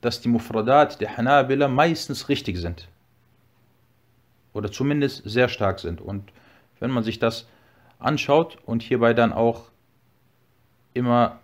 dass 0.01 0.19
die 0.19 0.27
Mufradat 0.27 0.99
der 0.99 1.15
Hanabila 1.15 1.69
meistens 1.69 2.27
richtig 2.27 2.57
sind. 2.57 2.89
Oder 4.57 4.71
zumindest 4.71 5.21
sehr 5.23 5.49
stark 5.49 5.79
sind. 5.79 6.01
Und 6.01 6.31
wenn 6.79 6.91
man 6.91 7.03
sich 7.03 7.19
das 7.19 7.47
anschaut 7.99 8.57
und 8.65 8.81
hierbei 8.81 9.13
dann 9.13 9.31
auch 9.31 9.69
immer 10.93 11.39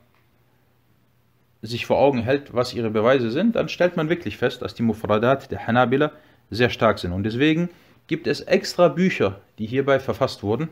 sich 1.62 1.86
vor 1.86 1.98
Augen 1.98 2.20
hält, 2.20 2.54
was 2.54 2.74
ihre 2.74 2.90
Beweise 2.90 3.30
sind, 3.32 3.56
dann 3.56 3.70
stellt 3.70 3.96
man 3.96 4.10
wirklich 4.10 4.38
fest, 4.38 4.62
dass 4.62 4.74
die 4.74 4.84
Mufradat 4.84 5.52
der 5.52 5.66
Hanabila 5.66 6.12
sehr 6.50 6.70
stark 6.70 7.00
sind. 7.00 7.14
Und 7.14 7.24
deswegen 7.24 7.70
gibt 8.08 8.28
es 8.28 8.42
extra 8.42 8.90
Bücher, 8.90 9.40
die 9.60 9.66
hierbei 9.66 10.00
verfasst 10.00 10.44
wurden, 10.44 10.70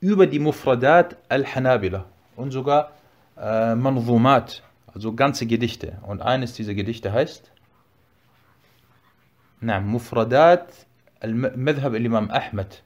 über 0.00 0.26
die 0.26 0.38
Mufradat 0.38 1.16
al-Hanabila 1.28 2.06
und 2.36 2.52
sogar 2.52 2.92
äh, 3.36 3.74
Manzumat, 3.74 4.62
also 4.86 5.12
ganze 5.12 5.46
Gedichte. 5.46 5.98
Und 6.06 6.22
eines 6.22 6.54
dieser 6.54 6.74
Gedichte 6.74 7.12
heißt 7.12 7.52
na, 9.60 9.78
Mufradat 9.80 10.86
al-Madhab 11.20 11.94
al-Imam 11.94 12.30
Ahmed. 12.30 12.82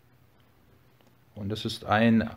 Und 1.34 1.48
das 1.48 1.64
ist 1.64 1.84
ein, 1.84 2.28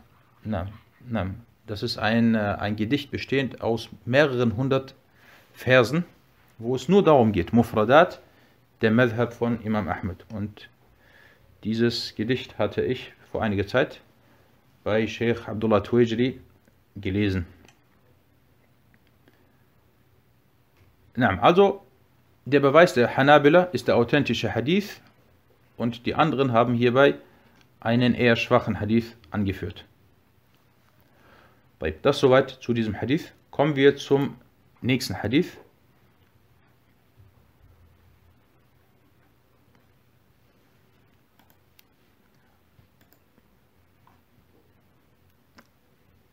na, 0.43 0.67
na, 1.07 1.31
das 1.67 1.83
ist 1.83 1.97
ein, 1.97 2.36
ein 2.36 2.75
Gedicht 2.75 3.12
bestehend 3.12 3.62
aus 3.62 3.89
mehreren 4.05 4.55
hundert 4.55 4.95
Versen, 5.53 6.05
wo 6.57 6.75
es 6.75 6.88
nur 6.88 7.03
darum 7.03 7.31
geht, 7.31 7.53
Mufradat, 7.53 8.21
der 8.81 8.91
Madhab 8.91 9.33
von 9.33 9.62
Imam 9.62 9.88
Ahmed. 9.89 10.25
Und 10.33 10.69
dieses 11.63 12.15
Gedicht 12.15 12.57
hatte 12.57 12.81
ich 12.81 13.13
vor 13.31 13.41
einiger 13.41 13.67
Zeit 13.67 14.01
bei 14.83 15.05
Sheikh 15.05 15.47
Abdullah 15.47 15.81
Tuwajri 15.81 16.39
gelesen. 16.95 17.45
Also, 21.15 21.83
der 22.45 22.60
Beweis 22.60 22.93
der 22.93 23.17
Hanabila 23.17 23.63
ist 23.63 23.88
der 23.88 23.97
authentische 23.97 24.53
Hadith 24.53 25.01
und 25.77 26.05
die 26.05 26.15
anderen 26.15 26.51
haben 26.51 26.73
hierbei 26.73 27.15
einen 27.79 28.13
eher 28.13 28.35
schwachen 28.35 28.79
Hadith 28.79 29.15
angeführt. 29.31 29.85
Das 32.01 32.19
soweit 32.19 32.49
zu 32.49 32.73
diesem 32.73 32.99
Hadith. 32.99 33.33
Kommen 33.51 33.75
wir 33.75 33.95
zum 33.95 34.35
nächsten 34.81 35.21
Hadith. 35.21 35.57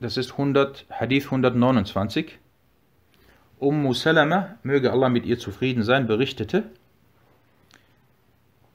Das 0.00 0.18
ist 0.18 0.33
100, 0.33 0.87
Hadith 0.90 1.24
129. 1.26 2.38
Ummu 3.59 3.94
Salama, 3.94 4.59
möge 4.62 4.92
Allah 4.92 5.09
mit 5.09 5.24
ihr 5.24 5.38
zufrieden 5.38 5.83
sein, 5.83 6.07
berichtete, 6.07 6.70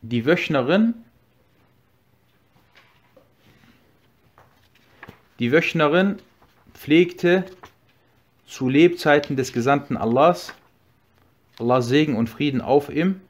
die 0.01 0.25
Wöchnerin, 0.25 0.93
die 5.39 5.51
Wöchnerin 5.51 6.19
pflegte 6.73 7.45
zu 8.45 8.69
Lebzeiten 8.69 9.35
des 9.35 9.53
Gesandten 9.53 9.97
Allahs, 9.97 10.53
Allah 11.59 11.81
Segen 11.81 12.15
und 12.15 12.29
Frieden 12.29 12.61
auf 12.61 12.89
ihm, 12.89 13.21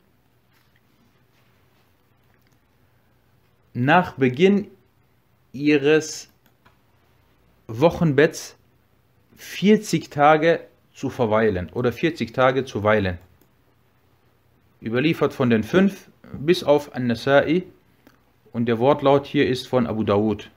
nach 3.74 4.14
Beginn 4.14 4.68
ihres 5.52 6.30
Wochenbetts 7.68 8.56
40 9.38 10.10
Tage 10.10 10.62
zu 10.94 11.10
verweilen 11.10 11.70
oder 11.72 11.92
40 11.92 12.34
Tage 12.34 12.66
zu 12.66 12.84
weilen. 12.84 13.18
Überliefert 14.82 15.34
von 15.34 15.50
den 15.50 15.64
fünf 15.64 16.10
bis 16.34 16.64
auf 16.64 16.96
An-Nasa'i 16.96 17.64
und 18.52 18.66
der 18.66 18.80
Wortlaut 18.80 19.26
hier 19.26 19.48
ist 19.48 19.68
von 19.68 19.88
Abu 19.88 20.04
Dawud. 20.04 20.50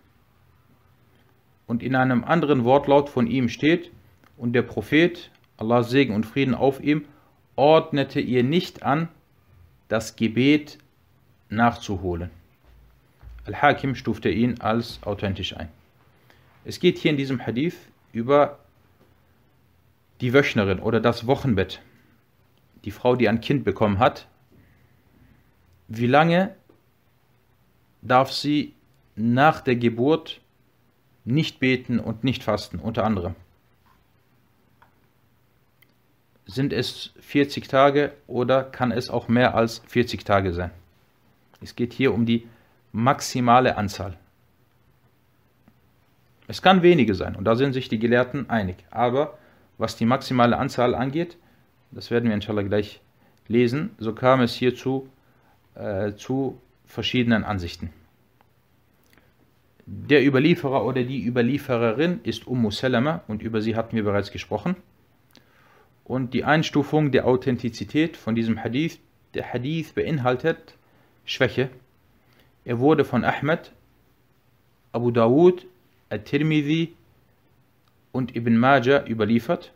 Und 1.67 1.83
in 1.83 1.95
einem 1.95 2.25
anderen 2.25 2.65
Wortlaut 2.65 3.09
von 3.09 3.27
ihm 3.27 3.49
steht, 3.49 3.91
und 4.37 4.55
der 4.55 4.63
Prophet, 4.63 5.31
Allah 5.57 5.83
Segen 5.83 6.15
und 6.15 6.27
Frieden 6.27 6.55
auf 6.55 6.83
ihm, 6.83 7.05
ordnete 7.57 8.21
ihr 8.21 8.43
nicht 8.43 8.83
an, 8.83 9.09
das 9.89 10.17
Gebet 10.17 10.79
nachzuholen. 11.49 12.31
Al-Hakim 13.45 13.95
stufte 13.95 14.31
ihn 14.31 14.61
als 14.61 15.01
authentisch 15.03 15.57
ein. 15.57 15.69
Es 16.65 16.81
geht 16.81 16.99
hier 16.99 17.11
in 17.11 17.17
diesem 17.17 17.45
Hadith 17.45 17.77
über 18.13 18.59
die 20.21 20.33
Wöchnerin 20.33 20.79
oder 20.79 21.01
das 21.01 21.27
Wochenbett. 21.27 21.83
Die 22.85 22.91
Frau, 22.91 23.17
die 23.17 23.29
ein 23.29 23.41
Kind 23.41 23.65
bekommen 23.65 23.99
hat. 23.99 24.29
Wie 25.95 26.07
lange 26.07 26.55
darf 28.01 28.33
sie 28.33 28.73
nach 29.15 29.61
der 29.61 29.77
Geburt 29.77 30.41
nicht 31.27 31.61
beten 31.61 32.01
und 32.01 32.25
nicht 32.25 32.43
fasten, 32.43 32.79
unter 32.79 33.05
anderem. 33.05 33.35
Sind 36.47 36.73
es 36.73 37.13
40 37.21 37.69
Tage 37.69 38.15
oder 38.27 38.65
kann 38.65 38.91
es 38.91 39.11
auch 39.11 39.29
mehr 39.29 39.55
als 39.55 39.83
40 39.87 40.25
Tage 40.25 40.55
sein? 40.55 40.71
Es 41.61 41.77
geht 41.77 41.93
hier 41.93 42.15
um 42.15 42.25
die 42.25 42.49
maximale 42.93 43.77
Anzahl. 43.77 44.17
Es 46.49 46.63
kann 46.63 46.81
wenige 46.81 47.15
sein 47.15 47.37
und 47.37 47.45
da 47.45 47.55
sind 47.55 47.75
sich 47.75 47.91
die 47.91 47.99
Gelehrten 47.99 48.49
einig. 48.49 48.77
Aber 48.91 49.37
was 49.77 49.97
die 49.97 50.07
maximale 50.07 50.57
Anzahl 50.57 50.95
angeht, 50.95 51.37
das 51.91 52.11
werden 52.11 52.31
wir 52.31 52.35
inshallah 52.35 52.63
gleich 52.63 53.03
lesen, 53.47 53.91
so 53.99 54.15
kam 54.15 54.41
es 54.41 54.55
hierzu 54.55 55.11
äh, 55.75 56.13
zu 56.15 56.61
verschiedenen 56.87 57.45
Ansichten. 57.45 57.91
Der 59.87 60.25
Überlieferer 60.25 60.85
oder 60.85 61.03
die 61.03 61.27
Überliefererin 61.27 62.21
ist 62.23 62.47
Ummu 62.47 62.71
Salama 62.71 63.23
und 63.27 63.43
über 63.43 63.61
sie 63.61 63.75
hatten 63.75 63.97
wir 63.97 64.05
bereits 64.05 64.31
gesprochen. 64.31 64.77
Und 66.05 66.35
die 66.35 66.45
Einstufung 66.45 67.11
der 67.11 67.27
Authentizität 67.27 68.17
von 68.17 68.35
diesem 68.35 68.63
Hadith, 68.63 68.99
der 69.35 69.53
Hadith 69.53 69.93
beinhaltet 69.95 70.77
Schwäche. 71.25 71.71
Er 72.65 72.79
wurde 72.79 73.05
von 73.05 73.25
Ahmed, 73.25 73.73
Abu 74.93 75.11
Dawud, 75.11 75.67
At-Tirmidhi 76.11 76.95
und 78.13 78.37
Ibn 78.37 78.57
Majah 78.57 79.07
überliefert. 79.07 79.73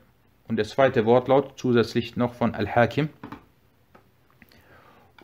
Und 0.47 0.57
der 0.57 0.67
zweite 0.67 1.05
Wortlaut 1.05 1.55
zusätzlich 1.59 2.17
noch 2.17 2.35
von 2.35 2.55
Al-Hakim. 2.55 3.09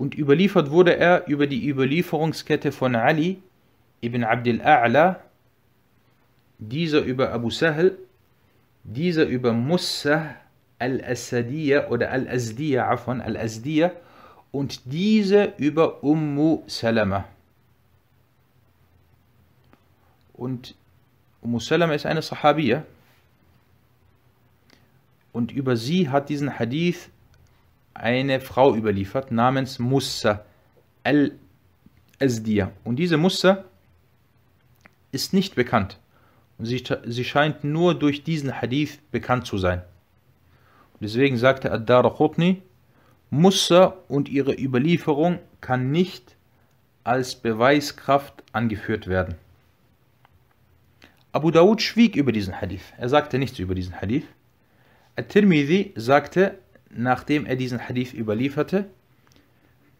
Und 0.03 0.19
überliefert 0.19 0.73
wurde 0.73 0.97
er 0.97 1.29
über 1.29 1.47
die 1.47 1.69
Überlieferungskette 1.69 2.73
von 2.73 2.97
Ali 2.97 3.41
ibn 4.01 4.25
Abdul 4.25 4.61
A'la, 4.61 5.21
dieser 6.59 7.03
über 7.03 7.31
Abu 7.31 7.51
Sahl, 7.51 7.97
dieser 8.83 9.27
über 9.27 9.53
Musa 9.53 10.35
al-Asadiyya 10.81 11.87
oder 11.87 12.11
al-Azdiyya, 12.11 12.91
afwan, 12.91 13.21
al-Azdiyya 13.21 13.93
und 14.51 14.81
diese 14.87 15.55
über 15.57 16.03
Ummu 16.03 16.65
Salama. 16.67 17.25
Und 20.33 20.75
Ummu 21.43 21.61
Salama 21.61 21.95
ist 21.95 22.07
eine 22.07 22.23
Sahabiya. 22.23 22.85
Und 25.33 25.53
über 25.53 25.77
sie 25.77 26.09
hat 26.09 26.29
diesen 26.29 26.59
Hadith 26.59 27.09
eine 28.03 28.41
Frau 28.41 28.75
überliefert 28.75 29.31
namens 29.31 29.79
Musa 29.79 30.45
al-Azdiyya. 31.05 32.73
Und 32.85 32.97
diese 32.97 33.17
Musa 33.17 33.65
ist 35.13 35.33
nicht 35.33 35.55
bekannt. 35.55 35.99
Und 36.59 36.67
sie, 36.67 36.83
sie 37.07 37.25
scheint 37.25 37.63
nur 37.63 37.95
durch 37.95 38.25
diesen 38.25 38.61
Hadith 38.61 38.99
bekannt 39.13 39.47
zu 39.47 39.57
sein. 39.57 39.83
Und 40.95 41.03
deswegen 41.03 41.37
sagte 41.37 41.71
Ad-Daraqutni, 41.71 42.63
Musa 43.31 43.95
und 44.09 44.29
ihre 44.29 44.53
Überlieferung 44.53 45.39
kann 45.61 45.91
nicht 45.91 46.37
als 47.05 47.37
Beweiskraft 47.37 48.43
angeführt 48.53 49.07
werden. 49.07 49.37
Abu 51.31 51.51
Dawud 51.51 51.81
schwieg 51.81 52.17
über 52.17 52.33
diesen 52.33 52.61
Hadith. 52.61 52.93
Er 52.99 53.09
sagte 53.09 53.39
nichts 53.39 53.59
über 53.59 53.75
diesen 53.75 54.01
Hadith. 54.01 54.27
At-Tirmidhi 55.17 55.93
sagte, 55.95 56.59
nachdem 56.95 57.47
er 57.47 57.57
diesen 57.57 57.89
Hadith 57.89 58.13
überlieferte, 58.15 58.87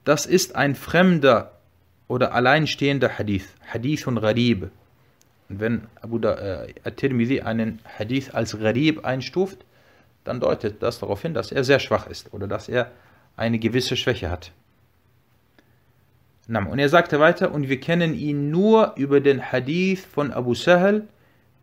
das 0.05 0.27
ist 0.27 0.57
ein 0.57 0.75
fremder 0.75 1.59
oder 2.09 2.35
alleinstehender 2.35 3.19
Hadith, 3.19 3.49
Hadithun 3.73 4.21
Gharib. 4.21 4.71
Und 5.49 5.61
wenn 5.61 5.83
Abu 6.01 6.19
äh, 6.19 6.75
At-Tirmidhi 6.85 7.43
einen 7.43 7.81
Hadith 7.99 8.35
als 8.35 8.59
Gharib 8.59 9.05
einstuft, 9.05 9.65
dann 10.25 10.41
deutet 10.41 10.83
das 10.83 10.99
darauf 10.99 11.23
hin, 11.23 11.35
dass 11.35 11.53
er 11.53 11.65
sehr 11.65 11.79
schwach 11.79 12.07
ist 12.07 12.33
oder 12.33 12.47
dass 12.47 12.69
er 12.69 12.91
eine 13.37 13.59
gewisse 13.59 13.97
Schwäche 13.97 14.31
hat. 14.31 14.53
Und 16.49 16.79
er 16.79 16.89
sagte 16.89 17.19
weiter, 17.19 17.53
und 17.53 17.69
wir 17.69 17.81
kennen 17.81 18.15
ihn 18.15 18.51
nur 18.51 18.95
über 18.97 19.21
den 19.21 19.53
Hadith 19.53 20.05
von 20.05 20.33
Abu 20.33 20.55
Sahel, 20.55 21.09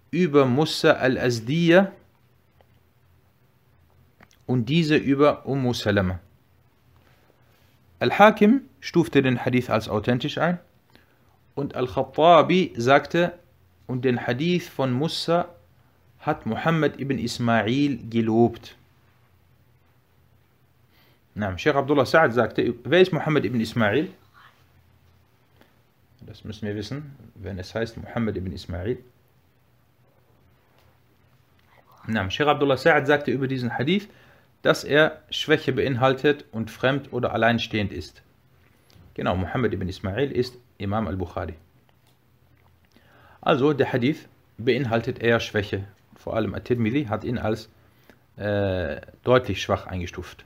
über 0.09 0.45
Musa 0.45 0.93
al-Azdiyya 0.93 1.91
und 4.49 4.65
diese 4.65 4.95
über 4.95 5.45
Ummu 5.45 5.75
Salama. 5.75 6.19
Al-Hakim 7.99 8.61
stufte 8.79 9.21
den 9.21 9.45
Hadith 9.45 9.69
als 9.69 9.87
authentisch 9.87 10.39
ein 10.39 10.57
und 11.53 11.75
Al-Khattabi 11.75 12.73
sagte, 12.75 13.37
und 13.85 14.03
den 14.03 14.25
Hadith 14.25 14.67
von 14.67 14.91
Musa 14.91 15.49
hat 16.21 16.47
Muhammad 16.47 16.99
ibn 16.99 17.19
Ismail 17.19 17.99
gelobt. 18.09 18.75
Na, 21.35 21.55
Sheikh 21.55 21.75
Abdullah 21.75 22.05
Sa'ad 22.05 22.31
sagte, 22.31 22.73
wer 22.85 23.01
ist 23.01 23.13
Muhammad 23.13 23.45
ibn 23.45 23.61
Ismail? 23.61 24.09
Das 26.21 26.43
müssen 26.43 26.67
wir 26.67 26.75
wissen, 26.75 27.15
wenn 27.35 27.59
es 27.59 27.75
heißt 27.75 27.97
Muhammad 27.97 28.35
ibn 28.35 28.51
Ismail. 28.51 28.97
Na, 32.07 32.27
Sheikh 32.31 32.47
Abdullah 32.49 32.77
Sa'ad 32.77 33.05
sagte 33.05 33.29
über 33.29 33.47
diesen 33.47 33.77
Hadith, 33.77 34.09
dass 34.61 34.83
er 34.83 35.21
Schwäche 35.29 35.73
beinhaltet 35.73 36.45
und 36.51 36.71
fremd 36.71 37.13
oder 37.13 37.33
alleinstehend 37.33 37.91
ist. 37.91 38.21
Genau, 39.13 39.35
Muhammad 39.35 39.73
ibn 39.73 39.87
Ismail 39.87 40.31
ist 40.31 40.57
Imam 40.77 41.07
al-Bukhari. 41.07 41.55
Also 43.41 43.73
der 43.73 43.91
Hadith 43.91 44.27
beinhaltet 44.57 45.19
eher 45.19 45.39
Schwäche. 45.39 45.85
Vor 46.15 46.35
allem 46.35 46.53
At-Tirmidhi 46.53 47.05
hat 47.05 47.23
ihn 47.23 47.37
als 47.37 47.69
äh, 48.35 49.01
deutlich 49.23 49.61
schwach 49.61 49.87
eingestuft. 49.87 50.45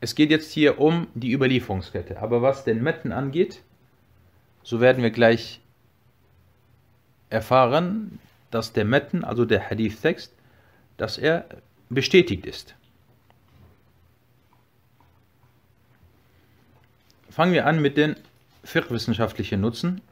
Es 0.00 0.14
geht 0.14 0.30
jetzt 0.30 0.52
hier 0.52 0.80
um 0.80 1.08
die 1.14 1.32
Überlieferungskette. 1.32 2.20
Aber 2.20 2.40
was 2.40 2.64
den 2.64 2.82
Metten 2.82 3.12
angeht, 3.12 3.62
so 4.62 4.80
werden 4.80 5.02
wir 5.02 5.10
gleich 5.10 5.60
erfahren, 7.30 8.18
dass 8.50 8.72
der 8.72 8.84
Metten, 8.84 9.24
also 9.24 9.44
der 9.44 9.68
Hadith-Text, 9.68 10.32
dass 10.98 11.16
er 11.16 11.46
bestätigt 11.88 12.44
ist. 12.44 12.74
Fangen 17.30 17.52
wir 17.52 17.66
an 17.66 17.80
mit 17.80 17.96
den 17.96 18.16
fiqh-wissenschaftlichen 18.64 19.60
Nutzen 19.60 20.02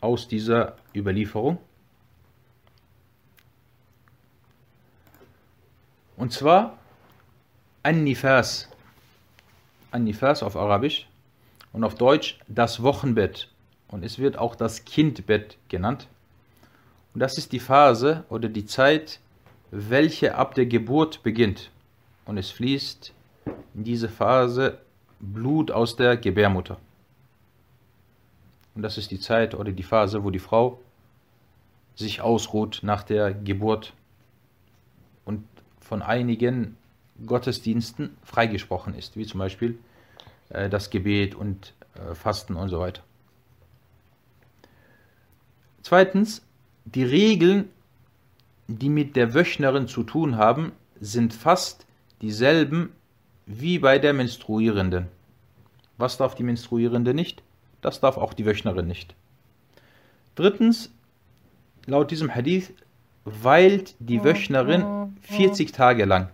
aus 0.00 0.26
dieser 0.26 0.76
Überlieferung. 0.94 1.58
Und 6.16 6.32
zwar 6.32 6.78
An-Nifas. 7.82 8.68
An-Nifas 9.90 10.42
auf 10.42 10.56
Arabisch 10.56 11.06
und 11.72 11.84
auf 11.84 11.94
Deutsch 11.94 12.38
das 12.48 12.82
Wochenbett. 12.82 13.50
Und 13.88 14.02
es 14.02 14.18
wird 14.18 14.38
auch 14.38 14.56
das 14.56 14.84
Kindbett 14.84 15.58
genannt. 15.68 16.08
Und 17.12 17.20
das 17.20 17.38
ist 17.38 17.52
die 17.52 17.60
Phase 17.60 18.24
oder 18.28 18.48
die 18.48 18.66
Zeit, 18.66 19.20
welche 19.70 20.34
ab 20.34 20.54
der 20.54 20.66
Geburt 20.66 21.22
beginnt. 21.22 21.70
Und 22.24 22.38
es 22.38 22.50
fließt 22.50 23.12
in 23.74 23.84
diese 23.84 24.08
Phase 24.08 24.78
Blut 25.20 25.70
aus 25.70 25.96
der 25.96 26.16
Gebärmutter. 26.16 26.78
Und 28.74 28.82
das 28.82 28.98
ist 28.98 29.10
die 29.10 29.20
Zeit 29.20 29.54
oder 29.54 29.72
die 29.72 29.82
Phase, 29.82 30.22
wo 30.22 30.30
die 30.30 30.38
Frau 30.38 30.80
sich 31.94 32.20
ausruht 32.20 32.80
nach 32.82 33.02
der 33.02 33.32
Geburt 33.32 33.94
und 35.24 35.44
von 35.80 36.02
einigen 36.02 36.76
Gottesdiensten 37.24 38.16
freigesprochen 38.22 38.94
ist, 38.94 39.16
wie 39.16 39.24
zum 39.24 39.38
Beispiel 39.38 39.78
äh, 40.50 40.68
das 40.68 40.90
Gebet 40.90 41.34
und 41.34 41.72
äh, 41.94 42.14
Fasten 42.14 42.56
und 42.56 42.68
so 42.68 42.78
weiter. 42.78 43.02
Zweitens, 45.82 46.42
die 46.84 47.04
Regeln, 47.04 47.70
die 48.68 48.88
mit 48.88 49.16
der 49.16 49.34
Wöchnerin 49.34 49.88
zu 49.88 50.02
tun 50.02 50.36
haben, 50.36 50.72
sind 51.00 51.32
fast 51.34 51.86
dieselben 52.20 52.90
wie 53.46 53.78
bei 53.78 53.98
der 53.98 54.12
Menstruierenden. 54.12 55.06
Was 55.98 56.16
darf 56.16 56.34
die 56.34 56.42
Menstruierende 56.42 57.14
nicht? 57.14 57.42
Das 57.80 58.00
darf 58.00 58.16
auch 58.16 58.34
die 58.34 58.44
Wöchnerin 58.44 58.86
nicht. 58.86 59.14
Drittens, 60.34 60.92
laut 61.86 62.10
diesem 62.10 62.34
Hadith 62.34 62.72
weilt 63.24 63.94
die 63.98 64.22
Wöchnerin 64.22 65.16
40 65.22 65.72
Tage 65.72 66.04
lang. 66.04 66.30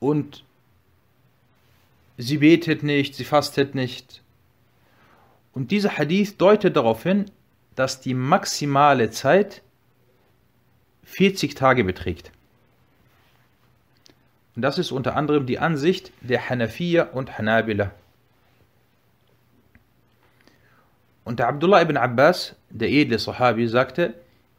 Und 0.00 0.44
sie 2.18 2.38
betet 2.38 2.82
nicht, 2.82 3.14
sie 3.14 3.24
fastet 3.24 3.74
nicht. 3.74 4.22
Und 5.52 5.70
dieser 5.70 5.96
Hadith 5.96 6.36
deutet 6.38 6.76
darauf 6.76 7.02
hin, 7.02 7.26
dass 7.74 8.00
die 8.00 8.14
maximale 8.14 9.10
Zeit 9.10 9.62
40 11.04 11.54
Tage 11.54 11.84
beträgt. 11.84 12.30
Und 14.54 14.62
das 14.62 14.78
ist 14.78 14.92
unter 14.92 15.16
anderem 15.16 15.46
die 15.46 15.58
Ansicht 15.58 16.12
der 16.20 16.48
Hanafiya 16.48 17.04
und 17.04 17.38
Hanabila. 17.38 17.90
Und 21.24 21.38
der 21.38 21.48
Abdullah 21.48 21.82
ibn 21.82 21.96
Abbas, 21.96 22.56
der 22.68 22.90
edle 22.90 23.18
Sahabi, 23.18 23.68
sagte, 23.68 24.14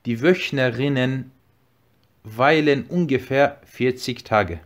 die 0.06 0.22
Wöchnerinnen 0.22 1.32
weilen 2.24 2.86
ungefähr 2.86 3.60
40 3.66 4.24
Tage. 4.24 4.60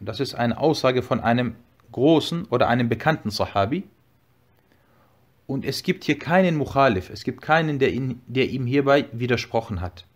Und 0.00 0.08
das 0.08 0.20
ist 0.20 0.34
eine 0.34 0.58
Aussage 0.58 1.02
von 1.02 1.20
einem 1.20 1.56
großen 1.92 2.46
oder 2.46 2.68
einem 2.68 2.88
bekannten 2.88 3.30
Sahabi. 3.30 3.84
Und 5.46 5.64
es 5.64 5.82
gibt 5.82 6.04
hier 6.04 6.18
keinen 6.18 6.56
Mukhalif, 6.56 7.10
es 7.10 7.24
gibt 7.24 7.42
keinen, 7.42 7.78
der, 7.78 7.92
ihn, 7.92 8.22
der 8.26 8.48
ihm 8.48 8.66
hierbei 8.66 9.06
widersprochen 9.12 9.80
hat. 9.80 10.06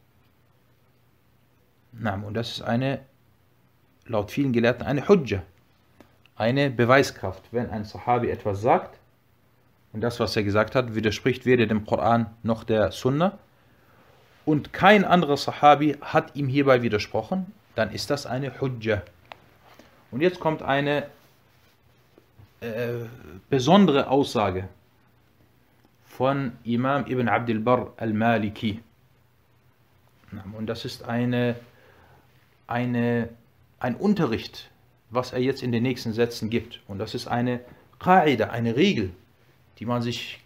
Und 1.93 2.35
das 2.35 2.53
ist 2.53 2.63
eine, 2.63 3.01
laut 4.07 4.31
vielen 4.31 4.53
Gelehrten, 4.53 4.87
eine 4.87 5.07
Hujja, 5.09 5.43
eine 6.37 6.71
Beweiskraft. 6.71 7.45
Wenn 7.51 7.69
ein 7.69 7.85
Sahabi 7.85 8.31
etwas 8.31 8.63
sagt, 8.63 8.99
und 9.93 10.01
das, 10.01 10.21
was 10.21 10.37
er 10.37 10.45
gesagt 10.45 10.75
hat, 10.75 10.95
widerspricht 10.95 11.45
weder 11.45 11.67
dem 11.67 11.85
Koran 11.85 12.27
noch 12.43 12.65
der 12.65 12.93
Sunna, 12.93 13.39
und 14.45 14.73
kein 14.73 15.05
anderer 15.05 15.37
Sahabi 15.37 15.99
hat 16.01 16.35
ihm 16.35 16.49
hierbei 16.49 16.81
widersprochen, 16.81 17.53
dann 17.75 17.91
ist 17.93 18.09
das 18.09 18.25
eine 18.25 18.63
Hujja. 18.63 19.03
Und 20.11 20.23
jetzt 20.23 20.41
kommt 20.41 20.63
eine 20.63 21.07
äh, 22.61 23.05
besondere 23.51 24.09
Aussage 24.09 24.69
von 26.19 26.59
Imam 26.65 27.07
Ibn 27.07 27.29
Abdul 27.29 27.61
Barr 27.61 27.93
al-Maliki. 27.97 28.81
Und 30.53 30.67
das 30.67 30.85
ist 30.85 31.05
eine, 31.05 31.55
eine, 32.67 33.29
ein 33.79 33.95
Unterricht, 33.95 34.69
was 35.11 35.33
er 35.33 35.39
jetzt 35.39 35.63
in 35.63 35.71
den 35.71 35.85
nächsten 35.85 36.13
Sätzen 36.13 36.51
gibt. 36.51 36.81
Und 36.89 36.99
das 36.99 37.15
ist 37.15 37.29
eine 37.29 37.61
Qaida, 38.01 38.51
eine 38.51 38.75
Regel, 38.75 39.13
die 39.79 39.87
man 39.87 40.03
sich 40.03 40.41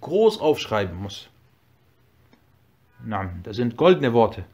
groß 0.00 0.40
aufschreiben 0.40 0.96
muss. 0.96 1.28
Das 3.44 3.54
sind 3.54 3.76
goldene 3.76 4.12
Worte, 4.12 4.44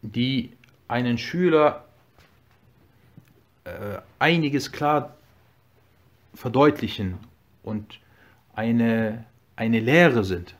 die 0.00 0.50
einen 0.88 1.18
Schüler 1.18 1.84
äh, 3.64 3.98
einiges 4.18 4.72
klar 4.72 5.17
verdeutlichen 6.38 7.18
und 7.64 7.98
eine, 8.54 9.24
eine 9.56 9.80
Lehre 9.80 10.22
sind. 10.22 10.54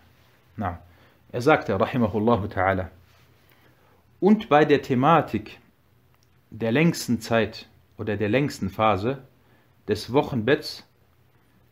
Na, 0.57 0.83
er 1.31 1.41
sagte, 1.41 1.79
rahimahullah 1.79 2.47
ta'ala, 2.47 2.88
und 4.19 4.49
bei 4.49 4.64
der 4.64 4.83
Thematik 4.83 5.61
der 6.51 6.73
längsten 6.73 7.21
Zeit 7.21 7.69
oder 7.97 8.17
der 8.17 8.29
längsten 8.29 8.71
Phase 8.71 9.23
des 9.87 10.12
Wochenbetts 10.12 10.85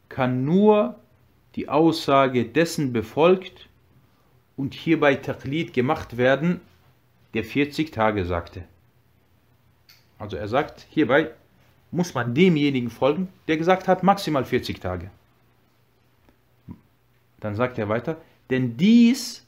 kann 0.08 0.44
nur 0.44 1.00
die 1.56 1.68
Aussage 1.68 2.44
dessen 2.44 2.92
befolgt 2.92 3.68
und 4.56 4.74
hierbei 4.74 5.16
Taqlid 5.16 5.72
gemacht 5.72 6.16
werden, 6.16 6.60
der 7.34 7.42
40 7.42 7.90
Tage 7.90 8.24
sagte. 8.24 8.62
Also 10.16 10.36
er 10.36 10.46
sagt, 10.46 10.86
hierbei 10.90 11.32
muss 11.90 12.14
man 12.14 12.34
demjenigen 12.34 12.90
folgen, 12.90 13.28
der 13.48 13.56
gesagt 13.56 13.88
hat, 13.88 14.02
maximal 14.02 14.44
40 14.44 14.80
Tage. 14.80 15.10
Dann 17.40 17.54
sagt 17.54 17.78
er 17.78 17.88
weiter, 17.88 18.16
denn 18.50 18.76
dies 18.76 19.44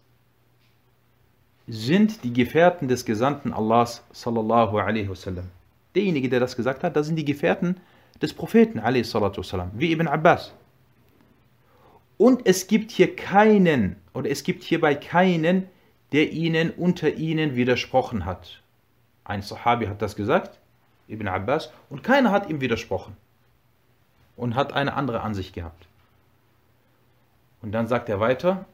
sind 1.66 2.24
die 2.24 2.32
Gefährten 2.32 2.88
des 2.88 3.04
Gesandten 3.04 3.52
Allahs 3.52 4.02
sallallahu 4.12 4.78
alaihi 4.78 5.08
wasallam. 5.08 5.48
Derjenige, 5.94 6.28
der 6.28 6.40
das 6.40 6.56
gesagt 6.56 6.82
hat, 6.82 6.96
das 6.96 7.06
sind 7.06 7.16
die 7.16 7.24
Gefährten 7.24 7.76
des 8.22 8.32
Propheten 8.32 8.78
alaihi 8.78 9.04
salatu 9.04 9.40
wasallam, 9.40 9.70
wie 9.74 9.92
Ibn 9.92 10.08
Abbas. 10.08 10.52
Und 12.16 12.46
es 12.46 12.66
gibt 12.66 12.90
hier 12.90 13.14
keinen, 13.14 13.96
oder 14.12 14.30
es 14.30 14.42
gibt 14.42 14.64
hierbei 14.64 14.94
keinen, 14.94 15.68
der 16.12 16.32
ihnen 16.32 16.70
unter 16.70 17.14
ihnen 17.14 17.54
widersprochen 17.54 18.24
hat. 18.24 18.62
Ein 19.24 19.42
Sahabi 19.42 19.86
hat 19.86 20.02
das 20.02 20.16
gesagt, 20.16 20.58
Ibn 21.08 21.28
Abbas, 21.28 21.72
und 21.88 22.02
keiner 22.02 22.30
hat 22.30 22.48
ihm 22.48 22.60
widersprochen 22.60 23.16
und 24.36 24.54
hat 24.54 24.72
eine 24.72 24.94
andere 24.94 25.22
Ansicht 25.22 25.54
gehabt. 25.54 25.86
Und 27.62 27.72
dann 27.72 27.88
sagt 27.88 28.08
er 28.08 28.20
weiter, 28.20 28.66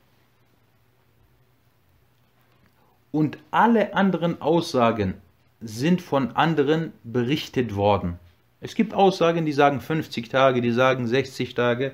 und 3.13 3.39
alle 3.51 3.95
anderen 3.95 4.43
Aussagen 4.43 5.15
sind 5.61 6.03
von 6.03 6.35
anderen 6.37 6.93
berichtet 7.05 7.77
worden. 7.77 8.19
Es 8.61 8.75
gibt 8.75 8.93
Aussagen, 8.93 9.47
die 9.47 9.53
sagen 9.53 9.81
50 9.81 10.29
Tage, 10.29 10.61
die 10.61 10.73
sagen 10.73 11.07
60 11.07 11.55
Tage, 11.55 11.93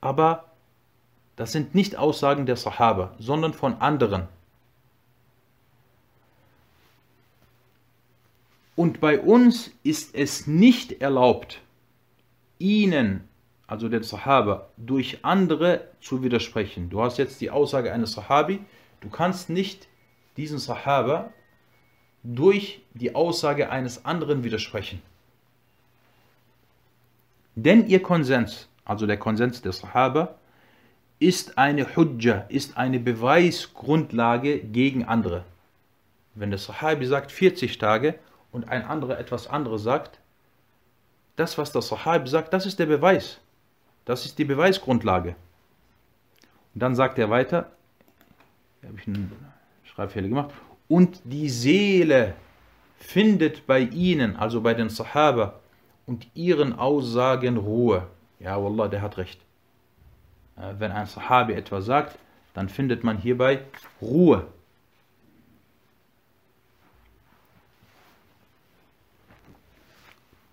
aber 0.00 0.44
das 1.36 1.52
sind 1.52 1.74
nicht 1.74 1.96
Aussagen 1.96 2.46
der 2.46 2.56
Sahaba, 2.56 3.14
sondern 3.18 3.52
von 3.52 3.80
anderen. 3.80 4.28
Und 8.80 8.98
bei 8.98 9.20
uns 9.20 9.72
ist 9.82 10.14
es 10.14 10.46
nicht 10.46 11.02
erlaubt, 11.02 11.60
ihnen, 12.58 13.28
also 13.66 13.90
den 13.90 14.02
Sahaba, 14.02 14.70
durch 14.78 15.18
andere 15.20 15.88
zu 16.00 16.22
widersprechen. 16.22 16.88
Du 16.88 17.02
hast 17.02 17.18
jetzt 17.18 17.42
die 17.42 17.50
Aussage 17.50 17.92
eines 17.92 18.12
Sahabi, 18.12 18.60
du 19.02 19.10
kannst 19.10 19.50
nicht 19.50 19.86
diesen 20.38 20.58
Sahaba 20.58 21.30
durch 22.22 22.80
die 22.94 23.14
Aussage 23.14 23.68
eines 23.68 24.06
anderen 24.06 24.44
widersprechen. 24.44 25.02
Denn 27.56 27.86
ihr 27.86 28.00
Konsens, 28.00 28.70
also 28.86 29.06
der 29.06 29.18
Konsens 29.18 29.60
der 29.60 29.72
Sahaba, 29.72 30.36
ist 31.18 31.58
eine 31.58 31.96
Hujja, 31.96 32.46
ist 32.48 32.78
eine 32.78 32.98
Beweisgrundlage 32.98 34.58
gegen 34.60 35.04
andere. 35.04 35.44
Wenn 36.34 36.48
der 36.48 36.58
Sahabi 36.58 37.04
sagt 37.04 37.30
40 37.30 37.76
Tage 37.76 38.18
und 38.52 38.68
ein 38.68 38.84
anderer 38.84 39.18
etwas 39.18 39.46
anderes 39.46 39.82
sagt, 39.82 40.18
das, 41.36 41.56
was 41.58 41.72
der 41.72 41.82
Sahabi 41.82 42.28
sagt, 42.28 42.52
das 42.52 42.66
ist 42.66 42.78
der 42.78 42.86
Beweis. 42.86 43.40
Das 44.04 44.24
ist 44.24 44.38
die 44.38 44.44
Beweisgrundlage. 44.44 45.36
Und 46.74 46.82
dann 46.82 46.94
sagt 46.94 47.18
er 47.18 47.30
weiter, 47.30 47.70
hier 48.80 48.88
habe 48.90 48.98
ich 48.98 49.06
einen 49.06 49.32
Schreibfehler 49.84 50.28
gemacht, 50.28 50.50
und 50.88 51.20
die 51.24 51.48
Seele 51.48 52.34
findet 52.96 53.66
bei 53.66 53.80
ihnen, 53.80 54.36
also 54.36 54.60
bei 54.60 54.74
den 54.74 54.88
Sahaba, 54.88 55.60
und 56.06 56.26
ihren 56.34 56.78
Aussagen 56.78 57.56
Ruhe. 57.56 58.06
Ja, 58.40 58.62
Wallah, 58.62 58.88
der 58.88 59.02
hat 59.02 59.16
recht. 59.16 59.40
Äh, 60.56 60.74
wenn 60.78 60.90
ein 60.90 61.06
Sahabi 61.06 61.54
etwas 61.54 61.84
sagt, 61.84 62.18
dann 62.54 62.68
findet 62.68 63.04
man 63.04 63.18
hierbei 63.18 63.62
Ruhe. 64.02 64.46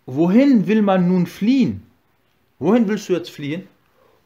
Wohin 0.07 0.67
will 0.67 0.81
man 0.81 1.09
nun 1.09 1.27
fliehen? 1.27 1.85
Wohin 2.59 2.87
willst 2.87 3.09
du 3.09 3.13
jetzt 3.13 3.29
fliehen? 3.29 3.67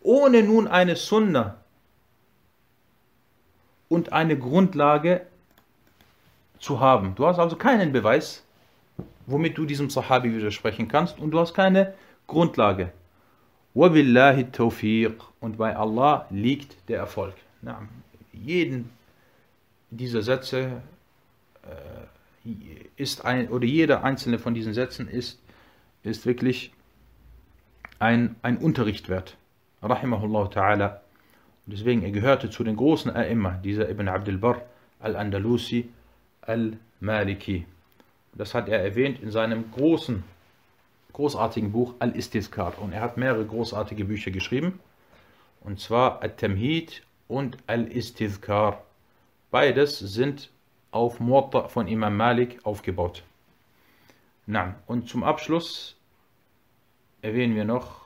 Ohne 0.03 0.43
nun 0.43 0.67
eine 0.67 0.95
Sunna 0.95 1.57
und 3.89 4.13
eine 4.13 4.37
Grundlage 4.37 5.25
zu 6.59 6.79
haben. 6.79 7.15
Du 7.15 7.25
hast 7.25 7.39
also 7.39 7.55
keinen 7.55 7.91
Beweis, 7.91 8.43
womit 9.25 9.57
du 9.57 9.65
diesem 9.65 9.89
Sahabi 9.89 10.33
widersprechen 10.35 10.87
kannst 10.87 11.19
und 11.19 11.31
du 11.31 11.39
hast 11.39 11.55
keine 11.55 11.95
Grundlage. 12.27 12.91
Wabillahi 13.73 14.51
tawfiq 14.51 15.15
und 15.39 15.57
bei 15.57 15.75
Allah 15.75 16.27
liegt 16.29 16.77
der 16.89 16.99
Erfolg. 16.99 17.33
Na, 17.63 17.81
jeden 18.33 18.91
dieser 19.89 20.21
Sätze 20.21 20.83
äh, 21.63 22.49
ist 22.97 23.25
ein, 23.25 23.49
oder 23.49 23.65
jeder 23.65 24.03
einzelne 24.03 24.37
von 24.37 24.53
diesen 24.53 24.75
Sätzen 24.75 25.07
ist 25.07 25.39
ist 26.03 26.25
wirklich 26.25 26.71
ein, 27.99 28.35
ein 28.41 28.57
Unterricht 28.57 29.09
wert. 29.09 29.37
Rahimahullah 29.81 30.47
ta'ala. 30.47 30.99
Deswegen, 31.65 32.03
er 32.03 32.11
gehörte 32.11 32.49
zu 32.49 32.63
den 32.63 32.75
großen 32.75 33.11
A'imma, 33.11 33.61
dieser 33.61 33.89
Ibn 33.89 34.07
Abdul 34.07 34.37
Barr 34.37 34.61
al-Andalusi 34.99 35.89
al-Maliki. 36.41 37.65
Das 38.33 38.53
hat 38.53 38.69
er 38.69 38.79
erwähnt 38.79 39.21
in 39.21 39.31
seinem 39.31 39.71
großen, 39.71 40.23
großartigen 41.13 41.71
Buch 41.71 41.95
Al-Istizkar. 41.99 42.79
Und 42.79 42.93
er 42.93 43.01
hat 43.01 43.17
mehrere 43.17 43.45
großartige 43.45 44.05
Bücher 44.05 44.31
geschrieben. 44.31 44.79
Und 45.61 45.79
zwar 45.79 46.21
Al-Tamhid 46.21 47.03
und 47.27 47.57
Al-Istizkar. 47.67 48.83
Beides 49.51 49.99
sind 49.99 50.49
auf 50.91 51.19
Muatta 51.19 51.67
von 51.67 51.87
Imam 51.87 52.15
Malik 52.15 52.59
aufgebaut. 52.63 53.23
Na, 54.45 54.75
und 54.87 55.07
zum 55.07 55.23
Abschluss 55.23 55.97
erwähnen 57.21 57.55
wir 57.55 57.65
noch 57.65 58.05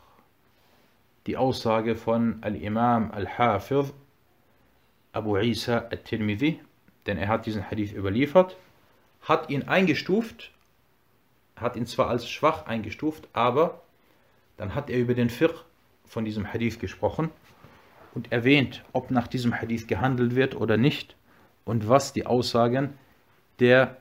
die 1.27 1.37
Aussage 1.37 1.95
von 1.95 2.37
Al-Imam 2.41 3.11
Al-Hafidh 3.11 3.93
Abu 5.13 5.37
Isa 5.37 5.77
Al-Tirmidhi, 5.89 6.59
denn 7.05 7.17
er 7.17 7.29
hat 7.29 7.45
diesen 7.45 7.69
Hadith 7.71 7.93
überliefert, 7.93 8.57
hat 9.21 9.49
ihn 9.49 9.63
eingestuft, 9.63 10.51
hat 11.55 11.77
ihn 11.77 11.85
zwar 11.85 12.09
als 12.09 12.29
schwach 12.29 12.65
eingestuft, 12.65 13.29
aber 13.31 13.81
dann 14.57 14.75
hat 14.75 14.89
er 14.89 14.99
über 14.99 15.13
den 15.13 15.29
Fiqh 15.29 15.63
von 16.05 16.25
diesem 16.25 16.51
Hadith 16.51 16.79
gesprochen 16.79 17.31
und 18.13 18.31
erwähnt, 18.31 18.83
ob 18.93 19.09
nach 19.09 19.27
diesem 19.27 19.59
Hadith 19.59 19.87
gehandelt 19.87 20.35
wird 20.35 20.55
oder 20.55 20.77
nicht 20.77 21.15
und 21.63 21.87
was 21.87 22.13
die 22.13 22.25
Aussagen 22.25 22.93
der 23.59 23.97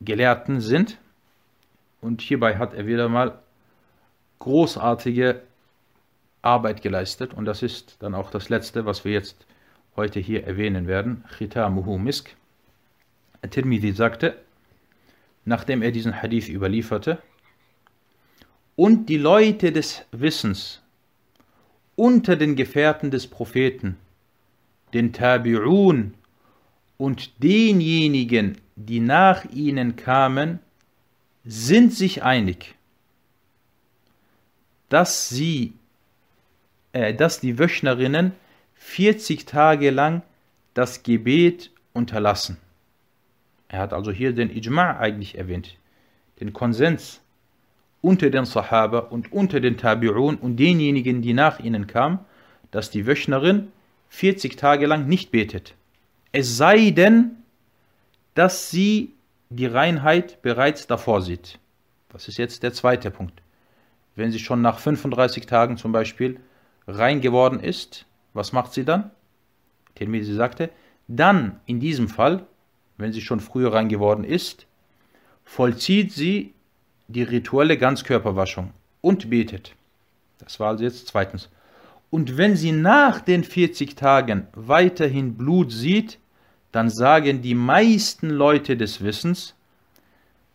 Gelehrten 0.00 0.60
sind. 0.60 0.98
Und 2.00 2.20
hierbei 2.20 2.56
hat 2.56 2.74
er 2.74 2.86
wieder 2.86 3.08
mal 3.08 3.38
großartige 4.38 5.42
Arbeit 6.42 6.82
geleistet 6.82 7.34
und 7.34 7.44
das 7.44 7.62
ist 7.62 7.96
dann 8.00 8.14
auch 8.14 8.30
das 8.30 8.48
Letzte, 8.48 8.86
was 8.86 9.04
wir 9.04 9.12
jetzt 9.12 9.46
heute 9.96 10.20
hier 10.20 10.44
erwähnen 10.44 10.86
werden. 10.86 11.24
Khitamuhu 11.36 11.98
Misk. 11.98 12.36
Tirmidhi 13.50 13.92
sagte, 13.92 14.36
nachdem 15.44 15.82
er 15.82 15.92
diesen 15.92 16.20
Hadith 16.20 16.48
überlieferte, 16.48 17.18
und 18.74 19.08
die 19.08 19.16
Leute 19.16 19.72
des 19.72 20.04
Wissens 20.12 20.82
unter 21.94 22.36
den 22.36 22.56
Gefährten 22.56 23.10
des 23.10 23.26
Propheten, 23.26 23.96
den 24.92 25.12
Tabi'un 25.12 26.10
und 26.98 27.42
denjenigen, 27.42 28.58
die 28.76 29.00
nach 29.00 29.46
ihnen 29.46 29.96
kamen, 29.96 30.58
sind 31.46 31.94
sich 31.94 32.24
einig, 32.24 32.74
dass 34.88 35.28
sie, 35.28 35.74
äh, 36.92 37.14
dass 37.14 37.40
die 37.40 37.58
Wöchnerinnen 37.58 38.32
40 38.74 39.46
Tage 39.46 39.90
lang 39.90 40.22
das 40.74 41.02
Gebet 41.02 41.70
unterlassen. 41.92 42.58
Er 43.68 43.80
hat 43.80 43.92
also 43.92 44.10
hier 44.10 44.32
den 44.32 44.50
Ijma' 44.50 44.98
eigentlich 44.98 45.38
erwähnt, 45.38 45.76
den 46.40 46.52
Konsens 46.52 47.20
unter 48.02 48.30
den 48.30 48.44
Sahaba 48.44 48.98
und 48.98 49.32
unter 49.32 49.60
den 49.60 49.76
Tabi'un 49.76 50.38
und 50.38 50.56
denjenigen, 50.56 51.22
die 51.22 51.32
nach 51.32 51.60
ihnen 51.60 51.86
kamen, 51.86 52.18
dass 52.70 52.90
die 52.90 53.06
Wöchnerin 53.06 53.72
40 54.10 54.56
Tage 54.56 54.86
lang 54.86 55.06
nicht 55.06 55.30
betet. 55.30 55.74
Es 56.32 56.56
sei 56.56 56.90
denn, 56.90 57.36
dass 58.34 58.70
sie 58.70 59.15
die 59.48 59.66
Reinheit 59.66 60.42
bereits 60.42 60.86
davor 60.86 61.22
sieht. 61.22 61.58
Das 62.08 62.28
ist 62.28 62.38
jetzt 62.38 62.62
der 62.62 62.72
zweite 62.72 63.10
Punkt. 63.10 63.42
Wenn 64.14 64.32
sie 64.32 64.38
schon 64.38 64.62
nach 64.62 64.78
35 64.78 65.46
Tagen 65.46 65.76
zum 65.76 65.92
Beispiel 65.92 66.40
rein 66.86 67.20
geworden 67.20 67.60
ist, 67.60 68.06
was 68.32 68.52
macht 68.52 68.72
sie 68.72 68.84
dann? 68.84 69.10
Tirmidhi 69.94 70.32
sagte, 70.32 70.70
dann 71.08 71.60
in 71.66 71.80
diesem 71.80 72.08
Fall, 72.08 72.46
wenn 72.96 73.12
sie 73.12 73.20
schon 73.20 73.40
früher 73.40 73.72
rein 73.72 73.88
geworden 73.88 74.24
ist, 74.24 74.66
vollzieht 75.44 76.12
sie 76.12 76.54
die 77.08 77.22
rituelle 77.22 77.78
Ganzkörperwaschung 77.78 78.72
und 79.00 79.30
betet. 79.30 79.74
Das 80.38 80.58
war 80.58 80.68
also 80.68 80.84
jetzt 80.84 81.06
zweitens. 81.08 81.48
Und 82.10 82.36
wenn 82.36 82.56
sie 82.56 82.72
nach 82.72 83.20
den 83.20 83.44
40 83.44 83.94
Tagen 83.96 84.48
weiterhin 84.54 85.36
Blut 85.36 85.72
sieht, 85.72 86.18
dann 86.72 86.90
sagen 86.90 87.42
die 87.42 87.54
meisten 87.54 88.30
Leute 88.30 88.76
des 88.76 89.02
Wissens, 89.02 89.54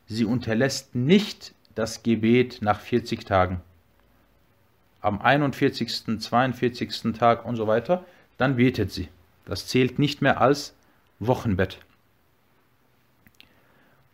sie 0.07 0.25
unterlässt 0.25 0.95
nicht 0.95 1.53
das 1.75 2.03
Gebet 2.03 2.61
nach 2.61 2.79
40 2.79 3.25
Tagen. 3.25 3.61
Am 5.01 5.21
41., 5.21 6.19
42. 6.19 7.13
Tag 7.17 7.45
und 7.45 7.55
so 7.55 7.65
weiter, 7.65 8.05
dann 8.37 8.57
betet 8.57 8.91
sie. 8.91 9.09
Das 9.45 9.67
zählt 9.67 9.97
nicht 9.97 10.21
mehr 10.21 10.39
als 10.39 10.75
Wochenbett. 11.19 11.79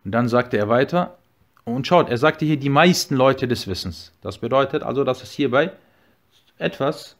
Und 0.05 0.11
dann 0.11 0.29
sagte 0.29 0.57
er 0.57 0.69
weiter, 0.69 1.17
und 1.65 1.85
schaut, 1.85 2.09
er 2.09 2.17
sagte 2.17 2.45
hier 2.45 2.57
die 2.57 2.69
meisten 2.69 3.15
Leute 3.15 3.45
des 3.45 3.67
Wissens. 3.67 4.13
Das 4.21 4.37
bedeutet 4.37 4.83
also, 4.83 5.03
dass 5.03 5.21
es 5.21 5.31
hierbei 5.31 5.73
etwas 6.57 7.17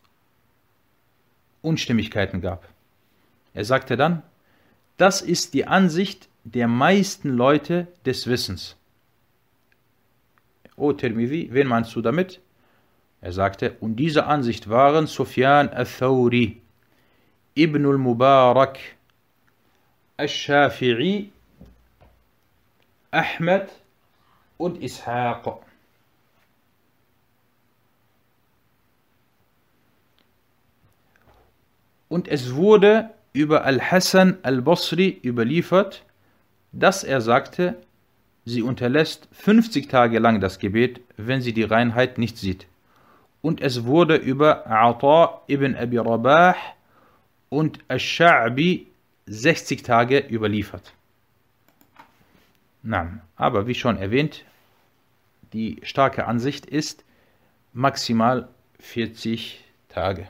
Unstimmigkeiten 1.61 2.39
gab. 2.39 2.65
Er 3.53 3.65
sagte 3.65 3.97
dann, 3.97 4.23
das 4.97 5.21
ist 5.21 5.53
die 5.53 5.67
Ansicht 5.67 6.27
der 6.43 6.67
meisten 6.67 7.29
Leute 7.29 7.87
des 8.05 8.27
Wissens. 8.27 8.75
O 10.75 10.93
Tirmidhi, 10.93 11.49
wen 11.51 11.67
meinst 11.67 11.95
du 11.95 12.01
damit? 12.01 12.39
Er 13.21 13.31
sagte, 13.31 13.75
und 13.79 13.95
diese 13.95 14.25
Ansicht 14.27 14.69
waren 14.69 15.07
Sufyan 15.07 15.69
al-Thawri, 15.69 16.61
Ibn 17.55 17.85
al-Mubarak, 17.85 18.77
al-Shafi'i, 20.17 21.29
Ahmed 23.11 23.69
und 24.57 24.81
Ishaq. 24.81 25.59
Und 32.09 32.27
es 32.27 32.53
wurde 32.55 33.09
über 33.33 33.65
Al-Hassan 33.65 34.37
al-Basri 34.43 35.19
überliefert, 35.23 36.03
dass 36.71 37.03
er 37.03 37.21
sagte, 37.21 37.75
sie 38.45 38.61
unterlässt 38.61 39.27
50 39.31 39.87
Tage 39.87 40.19
lang 40.19 40.39
das 40.39 40.59
Gebet, 40.59 41.01
wenn 41.17 41.41
sie 41.41 41.53
die 41.53 41.63
Reinheit 41.63 42.17
nicht 42.17 42.37
sieht. 42.37 42.67
Und 43.41 43.61
es 43.61 43.85
wurde 43.85 44.15
über 44.15 44.67
Ata 44.67 45.41
ibn 45.47 45.75
Abi 45.75 45.97
Rabah 45.97 46.55
und 47.49 47.79
Ash-Sha'bi 47.87 48.87
60 49.27 49.83
Tage 49.83 50.19
überliefert. 50.19 50.93
Nein, 52.83 53.21
aber 53.35 53.67
wie 53.67 53.75
schon 53.75 53.97
erwähnt, 53.97 54.45
die 55.53 55.79
starke 55.83 56.25
Ansicht 56.25 56.65
ist 56.65 57.03
maximal 57.73 58.47
40 58.79 59.63
Tage. 59.89 60.27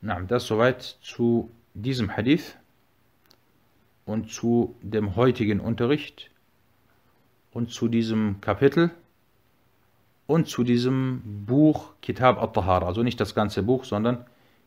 Na, 0.00 0.20
das 0.20 0.46
soweit 0.46 0.82
zu 1.02 1.50
diesem 1.73 2.15
Hadith 2.15 2.57
und 4.05 4.31
zu 4.31 4.75
dem 4.81 5.15
heutigen 5.15 5.59
Unterricht 5.59 6.31
und 7.51 7.71
zu 7.71 7.87
diesem 7.87 8.41
Kapitel 8.41 8.91
und 10.27 10.47
zu 10.47 10.63
diesem 10.63 11.21
Buch 11.45 11.93
Kitab 12.01 12.41
al-Tahara. 12.41 12.85
Also 12.85 13.03
nicht 13.03 13.19
das 13.19 13.35
ganze 13.35 13.63
Buch, 13.63 13.85
sondern 13.85 14.25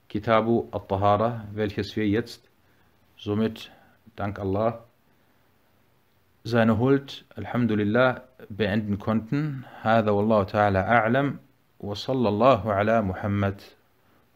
Kitabu 0.08 0.68
al-Tahara, 0.70 1.46
welches 1.52 1.94
wir 1.96 2.08
jetzt 2.08 2.48
somit, 3.16 3.70
dank 4.16 4.38
Allah, 4.38 4.84
seine 6.44 6.78
Huld, 6.78 7.24
Alhamdulillah, 7.36 8.22
beenden 8.48 8.98
konnten. 8.98 9.64
هذا 9.82 10.10
والله 10.10 10.42
تعالى 10.44 10.78
أعلم 10.78 11.38
وصلى 11.80 12.28
الله 12.28 12.72
على 12.72 13.02
محمد 13.02 13.62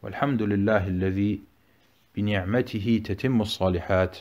والحمد 0.03 0.43
لله 0.43 0.89
الذي 0.89 1.41
بنعمته 2.18 3.02
تتم 3.06 3.42
الصالحات. 3.42 4.18